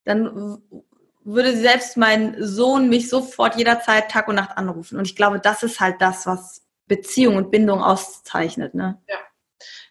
dann 0.04 0.58
würde 1.24 1.56
selbst 1.56 1.96
mein 1.96 2.36
Sohn 2.38 2.88
mich 2.88 3.08
sofort 3.08 3.56
jederzeit 3.56 4.10
Tag 4.10 4.28
und 4.28 4.36
Nacht 4.36 4.56
anrufen. 4.56 4.98
Und 4.98 5.06
ich 5.06 5.16
glaube, 5.16 5.40
das 5.40 5.62
ist 5.62 5.80
halt 5.80 6.00
das, 6.00 6.26
was 6.26 6.62
Beziehung 6.86 7.36
und 7.36 7.50
Bindung 7.50 7.82
auszeichnet. 7.82 8.74
Ne? 8.74 8.98
Ja. 9.08 9.16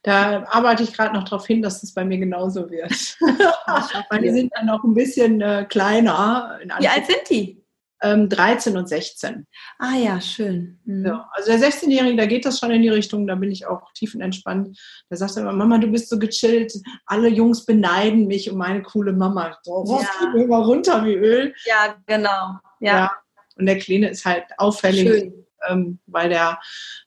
Da 0.04 0.46
arbeite 0.48 0.84
ich 0.84 0.94
gerade 0.94 1.14
noch 1.14 1.24
darauf 1.24 1.46
hin, 1.46 1.62
dass 1.62 1.82
das 1.82 1.94
bei 1.94 2.06
mir 2.06 2.18
genauso 2.18 2.70
wird. 2.70 2.92
Weil 4.10 4.22
die 4.22 4.32
sind 4.32 4.52
dann 4.56 4.66
noch 4.66 4.84
ein 4.84 4.94
bisschen 4.94 5.42
äh, 5.42 5.66
kleiner. 5.68 6.60
Wie 6.80 6.88
alt 6.88 7.06
sind 7.06 7.30
die? 7.30 7.59
Ähm, 8.02 8.30
13 8.30 8.78
und 8.78 8.88
16. 8.88 9.46
Ah 9.78 9.96
ja, 9.96 10.22
schön. 10.22 10.80
Mhm. 10.86 11.06
Ja, 11.06 11.30
also 11.34 11.52
der 11.52 11.60
16-Jährige, 11.60 12.16
da 12.16 12.26
geht 12.26 12.46
das 12.46 12.60
schon 12.60 12.72
in 12.72 12.82
die 12.82 12.90
Richtung, 12.90 13.28
da 13.28 13.36
bin 13.36 13.52
ich 13.52 13.68
auch 13.68 13.92
tiefenentspannt. 13.94 14.78
Da 15.10 15.18
sagt 15.18 15.36
er 15.36 15.42
immer, 15.42 15.54
Mama, 15.54 15.78
du 15.78 15.88
bist 15.88 16.10
so 16.10 16.18
gechillt, 16.18 16.74
alle 17.06 17.28
Jungs 17.28 17.66
beneiden 17.66 18.28
mich 18.28 18.50
um 18.50 18.58
meine 18.58 18.82
coole 18.82 19.14
Mama. 19.14 19.58
So, 19.64 19.86
ja. 20.02 20.34
geht 20.34 20.44
immer 20.44 20.60
runter 20.60 21.04
wie 21.06 21.16
Öl. 21.16 21.54
Ja, 21.66 21.96
genau. 22.06 22.60
Ja. 22.80 22.98
ja. 22.98 23.12
Und 23.58 23.66
der 23.66 23.78
Kleine 23.78 24.10
ist 24.10 24.26
halt 24.26 24.46
auffällig. 24.58 25.08
Schön 25.08 25.46
ähm, 25.68 26.00
weil 26.08 26.30
der 26.30 26.60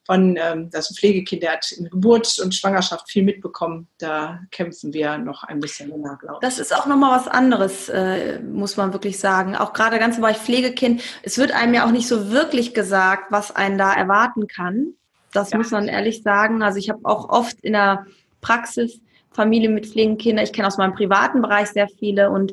von, 0.05 0.37
ähm, 0.37 0.71
das 0.71 0.97
Pflegekind, 0.97 1.43
der 1.43 1.53
hat 1.53 1.71
in 1.73 1.89
Geburt 1.89 2.39
und 2.39 2.55
Schwangerschaft 2.55 3.11
viel 3.11 3.23
mitbekommen. 3.23 3.89
Da 3.99 4.41
kämpfen 4.51 4.93
wir 4.93 5.19
noch 5.19 5.45
ein 5.45 5.61
bisschen 5.61 5.91
länger, 5.91 6.19
glaube 6.21 6.39
ich. 6.43 6.49
Das 6.49 6.59
ist 6.59 6.75
auch 6.75 6.87
nochmal 6.87 7.19
was 7.19 7.29
anderes, 7.29 7.89
äh, 7.89 8.41
muss 8.41 8.77
man 8.77 8.93
wirklich 8.93 9.19
sagen. 9.19 9.57
Auch 9.57 9.73
gerade 9.73 9.99
ganz 9.99 10.17
im 10.17 10.23
Bereich 10.23 10.39
Pflegekind. 10.39 11.03
Es 11.23 11.39
wird 11.39 11.53
einem 11.53 11.75
ja 11.75 11.87
auch 11.87 11.93
nicht 11.93 12.09
so 12.09 12.31
wirklich 12.31 12.75
gesagt, 12.75 13.31
was 13.31 13.55
einen 13.55 13.79
da 13.79 13.93
erwarten 13.93 14.49
kann. 14.49 14.95
Das 15.33 15.51
ja. 15.51 15.59
muss 15.59 15.71
man 15.71 15.89
ehrlich 15.89 16.23
sagen. 16.23 16.63
Also 16.63 16.79
ich 16.79 16.91
habe 16.91 17.01
auch 17.05 17.29
oft 17.29 17.61
in 17.61 17.73
der 17.73 18.07
Praxis 18.41 19.01
Familie 19.31 19.71
mit 19.71 19.87
Pflegenkindern. 19.87 20.45
Ich 20.45 20.53
kenne 20.53 20.69
aus 20.69 20.79
meinem 20.79 20.95
privaten 20.95 21.41
Bereich 21.43 21.69
sehr 21.69 21.89
viele 21.89 22.31
und 22.31 22.53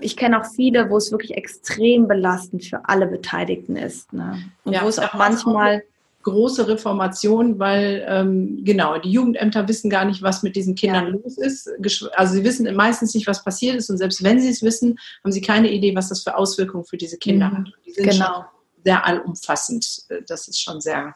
ich 0.00 0.16
kenne 0.16 0.40
auch 0.40 0.46
viele, 0.54 0.90
wo 0.90 0.96
es 0.96 1.12
wirklich 1.12 1.36
extrem 1.36 2.08
belastend 2.08 2.64
für 2.64 2.88
alle 2.88 3.06
Beteiligten 3.06 3.76
ist. 3.76 4.12
Ne? 4.12 4.38
Und 4.64 4.72
ja, 4.72 4.82
wo 4.82 4.88
es 4.88 4.98
auch 4.98 5.14
manchmal 5.14 5.82
große 6.22 6.68
Reformation, 6.68 7.58
weil 7.58 8.04
ähm, 8.06 8.60
genau, 8.62 8.98
die 8.98 9.10
Jugendämter 9.10 9.66
wissen 9.68 9.88
gar 9.88 10.04
nicht, 10.04 10.22
was 10.22 10.42
mit 10.42 10.54
diesen 10.54 10.74
Kindern 10.74 11.06
ja. 11.06 11.10
los 11.12 11.38
ist. 11.38 11.70
Also 12.14 12.34
sie 12.34 12.44
wissen 12.44 12.72
meistens 12.74 13.14
nicht, 13.14 13.26
was 13.26 13.42
passiert 13.42 13.76
ist 13.76 13.88
und 13.90 13.96
selbst 13.96 14.22
wenn 14.22 14.38
sie 14.38 14.50
es 14.50 14.62
wissen, 14.62 14.98
haben 15.24 15.32
sie 15.32 15.40
keine 15.40 15.70
Idee, 15.70 15.94
was 15.94 16.10
das 16.10 16.22
für 16.22 16.36
Auswirkungen 16.36 16.84
für 16.84 16.98
diese 16.98 17.16
Kinder 17.16 17.48
mhm. 17.48 17.56
hat. 17.58 17.72
Die 17.86 17.92
sind 17.92 18.10
genau. 18.10 18.44
sehr 18.84 19.06
allumfassend. 19.06 20.02
Das 20.28 20.46
ist 20.48 20.60
schon 20.60 20.80
sehr 20.80 21.14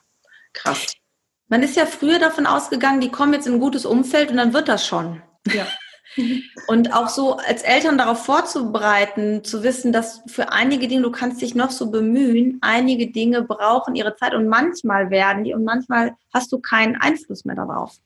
krass. 0.55 0.95
Man 1.49 1.63
ist 1.63 1.77
ja 1.77 1.85
früher 1.85 2.19
davon 2.19 2.47
ausgegangen, 2.47 3.01
die 3.01 3.11
kommen 3.11 3.35
jetzt 3.35 3.47
in 3.47 3.55
ein 3.55 3.61
gutes 3.61 3.85
Umfeld 3.85 4.31
und 4.31 4.39
dann 4.39 4.55
wird 4.55 4.69
das 4.69 4.87
schon. 4.87 5.21
Ja. 5.53 5.67
Und 6.67 6.95
auch 6.95 7.09
so 7.09 7.37
als 7.37 7.63
Eltern 7.63 7.99
darauf 7.99 8.25
vorzubereiten, 8.25 9.45
zu 9.45 9.63
wissen, 9.63 9.93
dass 9.93 10.23
für 10.27 10.53
einige 10.53 10.89
Dinge, 10.89 11.03
du 11.03 11.11
kannst 11.11 11.43
dich 11.43 11.55
noch 11.55 11.71
so 11.71 11.91
bemühen, 11.91 12.59
einige 12.61 13.11
Dinge 13.11 13.43
brauchen 13.43 13.95
ihre 13.95 14.17
Zeit 14.17 14.35
und 14.35 14.49
manchmal 14.49 15.11
werden 15.11 15.45
die 15.45 15.55
und 15.55 15.65
manchmal 15.65 16.15
hast 16.33 16.53
du 16.53 16.59
keinen 16.59 16.97
Einfluss 16.97 17.45
mehr 17.45 17.57
darauf. 17.57 17.97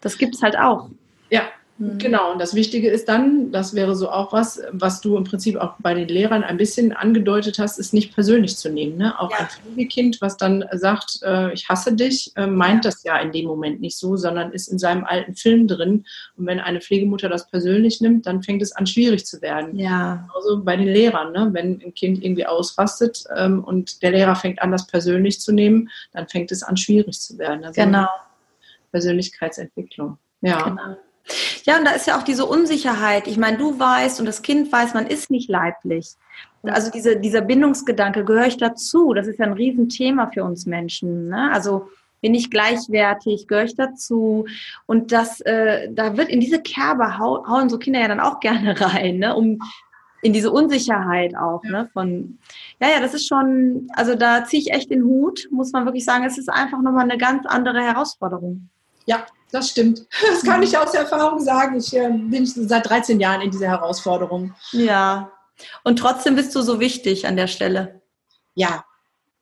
Das 0.00 0.18
gibt 0.18 0.34
es 0.34 0.42
halt 0.42 0.58
auch. 0.58 0.88
Ja, 1.30 1.42
Mhm. 1.78 1.98
Genau, 1.98 2.32
und 2.32 2.40
das 2.40 2.54
Wichtige 2.54 2.90
ist 2.90 3.08
dann, 3.08 3.52
das 3.52 3.72
wäre 3.72 3.94
so 3.94 4.10
auch 4.10 4.32
was, 4.32 4.60
was 4.72 5.00
du 5.00 5.16
im 5.16 5.24
Prinzip 5.24 5.56
auch 5.56 5.74
bei 5.78 5.94
den 5.94 6.08
Lehrern 6.08 6.42
ein 6.42 6.56
bisschen 6.56 6.92
angedeutet 6.92 7.58
hast, 7.60 7.78
ist 7.78 7.94
nicht 7.94 8.14
persönlich 8.14 8.56
zu 8.56 8.68
nehmen. 8.68 8.96
Ne? 8.96 9.18
Auch 9.18 9.30
ja. 9.30 9.38
ein 9.38 9.46
Pflegekind, 9.46 10.20
was 10.20 10.36
dann 10.36 10.64
sagt, 10.72 11.20
äh, 11.22 11.52
ich 11.52 11.68
hasse 11.68 11.94
dich, 11.94 12.32
äh, 12.36 12.48
meint 12.48 12.84
das 12.84 13.04
ja 13.04 13.16
in 13.18 13.30
dem 13.30 13.46
Moment 13.46 13.80
nicht 13.80 13.96
so, 13.96 14.16
sondern 14.16 14.50
ist 14.52 14.66
in 14.66 14.78
seinem 14.78 15.04
alten 15.04 15.36
Film 15.36 15.68
drin. 15.68 16.04
Und 16.36 16.46
wenn 16.46 16.58
eine 16.58 16.80
Pflegemutter 16.80 17.28
das 17.28 17.48
persönlich 17.48 18.00
nimmt, 18.00 18.26
dann 18.26 18.42
fängt 18.42 18.60
es 18.62 18.72
an, 18.72 18.86
schwierig 18.86 19.24
zu 19.24 19.40
werden. 19.40 19.78
Ja. 19.78 20.28
Also 20.34 20.62
bei 20.64 20.76
den 20.76 20.88
Lehrern, 20.88 21.32
ne? 21.32 21.48
wenn 21.52 21.80
ein 21.80 21.94
Kind 21.94 22.24
irgendwie 22.24 22.46
ausrastet 22.46 23.24
ähm, 23.36 23.62
und 23.62 24.02
der 24.02 24.10
Lehrer 24.10 24.34
fängt 24.34 24.60
an, 24.60 24.72
das 24.72 24.88
persönlich 24.88 25.40
zu 25.40 25.52
nehmen, 25.52 25.90
dann 26.12 26.26
fängt 26.26 26.50
es 26.50 26.64
an, 26.64 26.76
schwierig 26.76 27.20
zu 27.20 27.38
werden. 27.38 27.64
Also 27.64 27.80
genau. 27.80 28.08
Persönlichkeitsentwicklung. 28.90 30.18
Ja. 30.40 30.62
Genau. 30.62 30.96
Ja, 31.64 31.78
und 31.78 31.84
da 31.84 31.92
ist 31.92 32.06
ja 32.06 32.18
auch 32.18 32.22
diese 32.22 32.46
Unsicherheit. 32.46 33.26
Ich 33.26 33.36
meine, 33.36 33.58
du 33.58 33.78
weißt 33.78 34.20
und 34.20 34.26
das 34.26 34.42
Kind 34.42 34.72
weiß, 34.72 34.94
man 34.94 35.06
ist 35.06 35.30
nicht 35.30 35.48
leiblich. 35.48 36.14
Also 36.62 36.90
diese, 36.90 37.18
dieser 37.18 37.40
Bindungsgedanke, 37.40 38.24
gehöre 38.24 38.46
ich 38.46 38.56
dazu? 38.56 39.14
Das 39.14 39.26
ist 39.26 39.38
ja 39.38 39.46
ein 39.46 39.52
Riesenthema 39.52 40.30
für 40.32 40.44
uns 40.44 40.66
Menschen. 40.66 41.28
Ne? 41.28 41.50
Also 41.52 41.88
bin 42.20 42.34
ich 42.34 42.50
gleichwertig, 42.50 43.46
gehöre 43.46 43.64
ich 43.64 43.76
dazu? 43.76 44.46
Und 44.86 45.12
das, 45.12 45.40
äh, 45.42 45.88
da 45.92 46.16
wird 46.16 46.28
in 46.28 46.40
diese 46.40 46.60
Kerbe 46.60 47.18
hau, 47.18 47.46
hauen 47.46 47.68
so 47.68 47.78
Kinder 47.78 48.00
ja 48.00 48.08
dann 48.08 48.20
auch 48.20 48.40
gerne 48.40 48.80
rein, 48.80 49.18
ne? 49.18 49.34
um 49.36 49.60
in 50.20 50.32
diese 50.32 50.50
Unsicherheit 50.50 51.36
auch, 51.36 51.62
ja. 51.64 51.70
ne? 51.70 51.90
Von 51.92 52.38
ja, 52.80 52.88
ja, 52.88 53.00
das 53.00 53.14
ist 53.14 53.28
schon, 53.28 53.88
also 53.94 54.16
da 54.16 54.44
ziehe 54.44 54.60
ich 54.60 54.72
echt 54.72 54.90
den 54.90 55.04
Hut, 55.04 55.46
muss 55.52 55.70
man 55.72 55.84
wirklich 55.84 56.04
sagen, 56.04 56.24
es 56.24 56.38
ist 56.38 56.48
einfach 56.48 56.80
nochmal 56.82 57.04
eine 57.04 57.18
ganz 57.18 57.46
andere 57.46 57.80
Herausforderung. 57.80 58.68
Ja, 59.06 59.24
das 59.50 59.70
stimmt. 59.70 60.06
Das 60.30 60.42
kann 60.42 60.62
ich 60.62 60.76
aus 60.76 60.94
Erfahrung 60.94 61.40
sagen. 61.40 61.76
Ich 61.76 61.94
äh, 61.94 62.10
bin 62.10 62.46
seit 62.46 62.88
13 62.88 63.20
Jahren 63.20 63.40
in 63.40 63.50
dieser 63.50 63.68
Herausforderung. 63.68 64.54
Ja. 64.72 65.32
Und 65.84 65.98
trotzdem 65.98 66.36
bist 66.36 66.54
du 66.54 66.62
so 66.62 66.80
wichtig 66.80 67.26
an 67.26 67.36
der 67.36 67.46
Stelle. 67.46 68.00
Ja. 68.54 68.84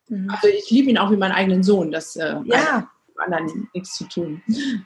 Mhm. 0.07 0.29
Also 0.29 0.47
ich 0.47 0.69
liebe 0.69 0.89
ihn 0.89 0.97
auch 0.97 1.11
wie 1.11 1.17
meinen 1.17 1.33
eigenen 1.33 1.63
Sohn. 1.63 1.91
Das 1.91 2.15
äh, 2.15 2.35
ja. 2.45 2.89
anderen 3.17 3.69
nichts 3.73 3.95
zu 3.95 4.05
tun. 4.05 4.41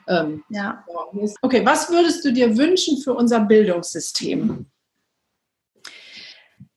Ähm, 0.08 0.42
ja. 0.48 0.84
Okay, 1.42 1.64
was 1.64 1.90
würdest 1.90 2.24
du 2.24 2.32
dir 2.32 2.56
wünschen 2.56 2.98
für 2.98 3.14
unser 3.14 3.40
Bildungssystem? 3.40 4.66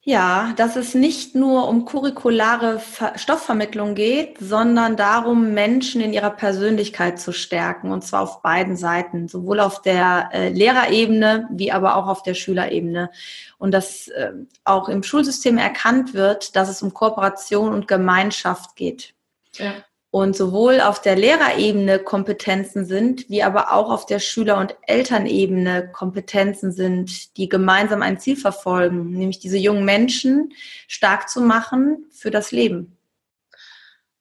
Ja, 0.08 0.54
dass 0.56 0.76
es 0.76 0.94
nicht 0.94 1.34
nur 1.34 1.68
um 1.68 1.84
curriculare 1.84 2.80
Stoffvermittlung 3.16 3.96
geht, 3.96 4.38
sondern 4.40 4.98
darum, 4.98 5.56
Menschen 5.56 6.00
in 6.00 6.14
ihrer 6.14 6.30
Persönlichkeit 6.30 7.20
zu 7.20 7.32
stärken. 7.32 7.92
Und 7.92 8.04
zwar 8.04 8.22
auf 8.22 8.44
beiden 8.44 8.78
Seiten, 8.78 9.28
sowohl 9.28 9.60
auf 9.60 9.82
der 9.82 10.30
äh, 10.32 10.50
Lehrerebene 10.50 11.50
wie 11.52 11.72
aber 11.72 11.96
auch 11.96 12.06
auf 12.06 12.22
der 12.22 12.36
Schülerebene. 12.36 13.10
Und 13.58 13.72
dass 13.72 14.08
äh, 14.10 14.34
auch 14.64 14.90
im 14.90 15.02
Schulsystem 15.02 15.58
erkannt 15.58 16.14
wird, 16.14 16.56
dass 16.56 16.70
es 16.70 16.84
um 16.84 16.94
Kooperation 16.94 17.74
und 17.74 17.88
Gemeinschaft 17.88 18.76
geht. 18.76 19.16
Ja 19.54 19.74
und 20.16 20.34
sowohl 20.34 20.80
auf 20.80 21.02
der 21.02 21.18
Lehrerebene 21.18 22.00
Kompetenzen 22.00 22.86
sind, 22.86 23.30
wie 23.30 23.44
aber 23.44 23.74
auch 23.74 23.92
auf 23.92 24.06
der 24.06 24.20
Schüler- 24.20 24.60
und 24.60 24.74
Elternebene 24.88 25.92
Kompetenzen 25.92 26.72
sind, 26.72 27.36
die 27.36 27.50
gemeinsam 27.50 28.02
ein 28.02 28.18
Ziel 28.18 28.38
verfolgen, 28.38 29.10
nämlich 29.10 29.40
diese 29.40 29.58
jungen 29.58 29.84
Menschen 29.84 30.54
stark 30.88 31.28
zu 31.28 31.42
machen 31.42 32.06
für 32.12 32.32
das 32.32 32.54
Leben. 32.54 32.96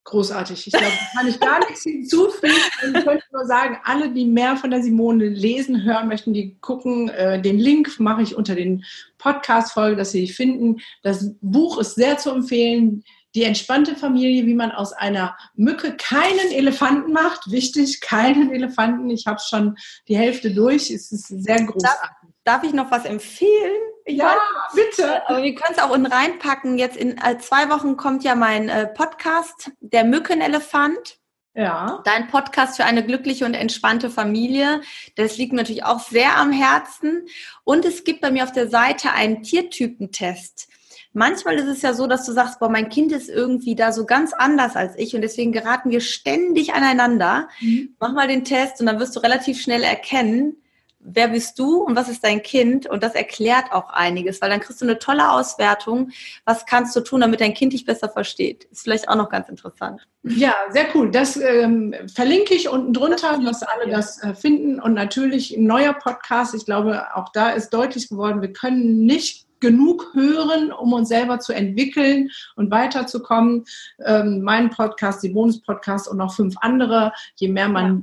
Großartig. 0.03 0.67
Ich 0.67 0.73
glaube, 0.73 0.87
da 0.87 1.21
kann 1.21 1.29
ich 1.29 1.39
gar 1.39 1.61
nichts 1.61 1.85
hinzufügen. 1.85 2.53
Ich 2.83 3.05
könnte 3.05 3.25
nur 3.33 3.47
sagen, 3.47 3.79
alle, 3.85 4.11
die 4.11 4.27
mehr 4.27 4.57
von 4.57 4.73
der 4.73 4.83
Simone 4.83 5.29
lesen, 5.29 5.85
hören 5.85 6.09
möchten, 6.09 6.35
die 6.35 6.57
gucken. 6.61 7.09
Äh, 7.11 7.41
den 7.41 7.61
Link 7.61 8.01
mache 8.01 8.23
ich 8.23 8.35
unter 8.35 8.57
den 8.57 8.85
Podcast-Folgen, 9.19 9.97
dass 9.97 10.11
sie 10.11 10.27
finden. 10.27 10.81
Das 11.05 11.37
Buch 11.41 11.79
ist 11.79 11.95
sehr 11.95 12.19
zu 12.19 12.33
empfehlen 12.33 13.05
die 13.35 13.43
entspannte 13.43 13.97
Familie, 13.97 14.47
wie 14.47 14.55
man 14.55 14.71
aus 14.71 14.93
einer 14.93 15.37
Mücke 15.55 15.97
keinen 15.97 16.53
Elefanten 16.53 17.13
macht. 17.13 17.51
Wichtig, 17.51 18.01
keinen 18.01 18.53
Elefanten. 18.53 19.11
Ich 19.11 19.27
habe 19.27 19.41
schon 19.41 19.77
die 20.09 20.17
Hälfte 20.17 20.53
durch. 20.53 20.91
Es 20.91 21.11
ist 21.11 21.29
sehr 21.29 21.65
großartig. 21.65 21.83
Darf, 21.83 22.11
darf 22.45 22.65
ich 22.65 22.73
noch 22.73 22.91
was 22.91 23.05
empfehlen? 23.05 23.73
Ich 24.05 24.19
ja, 24.19 24.27
weiß, 24.27 24.75
bitte. 24.75 25.29
Aber 25.29 25.43
wir 25.43 25.55
können 25.55 25.75
es 25.77 25.83
auch 25.83 25.91
unten 25.91 26.07
reinpacken. 26.07 26.79
Jetzt 26.79 26.97
in 26.97 27.19
äh, 27.19 27.39
zwei 27.39 27.71
Wochen 27.71 27.97
kommt 27.97 28.23
ja 28.23 28.35
mein 28.35 28.69
äh, 28.69 28.87
Podcast, 28.87 29.71
der 29.81 30.05
Mückenelefant. 30.05 31.19
Ja. 31.57 32.03
Dein 32.05 32.29
Podcast 32.29 32.77
für 32.77 32.85
eine 32.85 33.05
glückliche 33.05 33.45
und 33.45 33.55
entspannte 33.55 34.11
Familie. 34.11 34.83
Das 35.15 35.39
liegt 35.39 35.53
mir 35.53 35.59
natürlich 35.59 35.85
auch 35.85 36.01
sehr 36.01 36.37
am 36.37 36.53
Herzen. 36.53 37.27
Und 37.63 37.85
es 37.85 38.05
gibt 38.05 38.21
bei 38.21 38.31
mir 38.31 38.45
auf 38.45 38.53
der 38.53 38.69
Seite 38.69 39.13
einen 39.13 39.43
Tiertypentest. 39.43 40.69
Manchmal 41.15 41.55
ist 41.55 41.69
es 41.69 41.81
ja 41.81 41.95
so, 41.95 42.07
dass 42.07 42.27
du 42.27 42.33
sagst, 42.33 42.59
boah, 42.59 42.69
mein 42.69 42.89
Kind 42.89 43.13
ist 43.13 43.29
irgendwie 43.29 43.77
da 43.77 43.93
so 43.93 44.05
ganz 44.05 44.33
anders 44.33 44.75
als 44.75 44.99
ich 44.99 45.15
und 45.15 45.23
deswegen 45.23 45.53
geraten 45.53 45.91
wir 45.91 46.01
ständig 46.01 46.75
aneinander. 46.75 47.49
Mhm. 47.61 47.95
Mach 48.01 48.13
mal 48.13 48.29
den 48.29 48.45
Test 48.45 48.81
und 48.81 48.87
dann 48.87 48.99
wirst 48.99 49.15
du 49.15 49.21
relativ 49.21 49.61
schnell 49.61 49.85
erkennen, 49.85 50.57
wer 51.05 51.29
bist 51.29 51.59
du 51.59 51.77
und 51.83 51.95
was 51.95 52.09
ist 52.09 52.25
dein 52.25 52.43
Kind? 52.43 52.87
Und 52.87 53.03
das 53.03 53.15
erklärt 53.15 53.71
auch 53.71 53.91
einiges, 53.91 54.41
weil 54.41 54.51
dann 54.51 54.61
kriegst 54.61 54.81
du 54.81 54.87
eine 54.87 54.99
tolle 54.99 55.31
Auswertung. 55.31 56.11
Was 56.45 56.67
kannst 56.67 56.97
du 56.97 57.01
tun, 57.01 57.21
damit 57.21 57.41
dein 57.41 57.55
Kind 57.55 57.75
dich 57.75 57.85
besser 57.85 58.09
versteht? 58.09 58.65
Ist 58.65 58.83
vielleicht 58.83 59.09
auch 59.09 59.17
noch 59.17 59.29
ganz 59.29 59.49
interessant. 59.49 60.07
Ja, 60.23 60.55
sehr 60.71 60.87
cool. 60.95 61.11
Das 61.11 61.37
ähm, 61.37 61.95
verlinke 62.13 62.55
ich 62.55 62.69
unten 62.69 62.93
drunter, 62.93 63.39
dass 63.45 63.63
alle 63.63 63.91
das 63.91 64.23
äh, 64.23 64.35
finden. 64.35 64.81
Und 64.81 64.95
natürlich 64.95 65.57
ein 65.57 65.65
neuer 65.65 65.93
Podcast. 65.93 66.55
Ich 66.55 66.65
glaube, 66.65 67.15
auch 67.15 67.29
da 67.29 67.51
ist 67.51 67.71
deutlich 67.71 68.09
geworden, 68.09 68.41
wir 68.41 68.53
können 68.53 69.05
nicht 69.05 69.47
genug 69.65 70.11
hören, 70.13 70.73
um 70.73 70.93
uns 70.93 71.09
selber 71.09 71.39
zu 71.41 71.55
entwickeln 71.55 72.31
und 72.55 72.71
weiterzukommen. 72.71 73.65
Ähm, 74.05 74.43
mein 74.43 74.69
Podcast, 74.69 75.23
die 75.23 75.31
Bonus-Podcast 75.31 76.07
und 76.07 76.19
noch 76.19 76.35
fünf 76.35 76.57
andere. 76.61 77.15
Je 77.37 77.49
mehr 77.49 77.71
man 77.71 77.97
ja. 77.97 78.03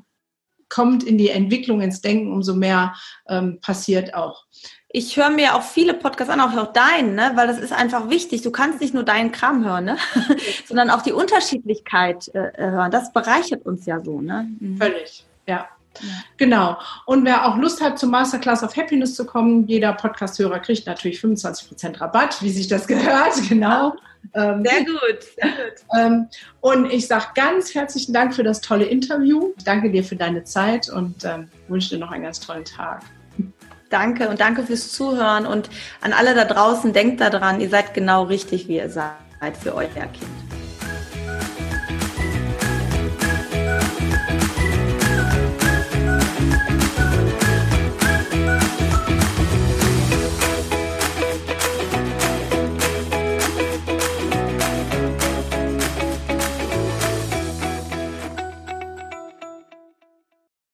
kommt 0.69 1.03
in 1.03 1.19
die 1.19 1.29
Entwicklung, 1.29 1.81
ins 1.81 2.01
Denken, 2.01 2.33
umso 2.33 2.55
mehr 2.55 2.95
ähm, 3.29 3.59
passiert 3.61 4.15
auch. 4.15 4.45
Ich 4.89 5.15
höre 5.15 5.29
mir 5.29 5.55
auch 5.55 5.61
viele 5.61 5.93
Podcasts 5.93 6.33
an, 6.33 6.41
auch 6.41 6.73
deinen, 6.73 7.13
ne? 7.13 7.31
weil 7.35 7.45
das 7.45 7.59
ist 7.59 7.73
einfach 7.73 8.09
wichtig. 8.09 8.41
Du 8.41 8.51
kannst 8.51 8.81
nicht 8.81 8.95
nur 8.95 9.03
deinen 9.03 9.31
Kram 9.31 9.63
hören, 9.63 9.85
ne? 9.85 9.97
sondern 10.67 10.89
auch 10.89 11.03
die 11.03 11.13
Unterschiedlichkeit 11.13 12.27
äh, 12.33 12.51
hören. 12.57 12.89
Das 12.89 13.13
bereichert 13.13 13.67
uns 13.67 13.85
ja 13.85 14.01
so. 14.01 14.19
Ne? 14.19 14.49
Mhm. 14.59 14.77
Völlig, 14.77 15.25
ja. 15.45 15.69
Genau. 16.37 16.77
Und 17.05 17.25
wer 17.25 17.45
auch 17.45 17.57
Lust 17.57 17.81
hat, 17.81 17.99
zum 17.99 18.11
Masterclass 18.11 18.63
of 18.63 18.75
Happiness 18.75 19.15
zu 19.15 19.25
kommen, 19.25 19.67
jeder 19.67 19.93
Podcast-Hörer 19.93 20.59
kriegt 20.59 20.87
natürlich 20.87 21.19
25% 21.19 21.99
Rabatt, 21.99 22.41
wie 22.41 22.49
sich 22.49 22.67
das 22.67 22.87
gehört, 22.87 23.33
genau. 23.47 23.93
Ähm, 24.33 24.63
sehr 24.63 24.85
gut, 24.85 25.23
sehr 25.35 25.49
gut. 25.49 25.97
Ähm, 25.97 26.27
und 26.61 26.91
ich 26.91 27.07
sage 27.07 27.25
ganz 27.35 27.73
herzlichen 27.73 28.13
Dank 28.13 28.35
für 28.35 28.43
das 28.43 28.61
tolle 28.61 28.85
Interview. 28.85 29.53
Ich 29.57 29.63
danke 29.63 29.91
dir 29.91 30.03
für 30.03 30.15
deine 30.15 30.43
Zeit 30.43 30.89
und 30.89 31.25
ähm, 31.25 31.49
wünsche 31.67 31.89
dir 31.89 31.97
noch 31.97 32.11
einen 32.11 32.23
ganz 32.23 32.39
tollen 32.39 32.65
Tag. 32.65 33.01
Danke 33.89 34.29
und 34.29 34.39
danke 34.39 34.63
fürs 34.63 34.91
Zuhören 34.91 35.45
und 35.45 35.69
an 35.99 36.13
alle 36.13 36.33
da 36.33 36.45
draußen, 36.45 36.93
denkt 36.93 37.19
daran, 37.19 37.59
ihr 37.59 37.69
seid 37.69 37.93
genau 37.93 38.23
richtig, 38.23 38.69
wie 38.69 38.77
ihr 38.77 38.89
seid 38.89 39.57
für 39.61 39.75
euer 39.75 39.89
Kind. 39.89 40.50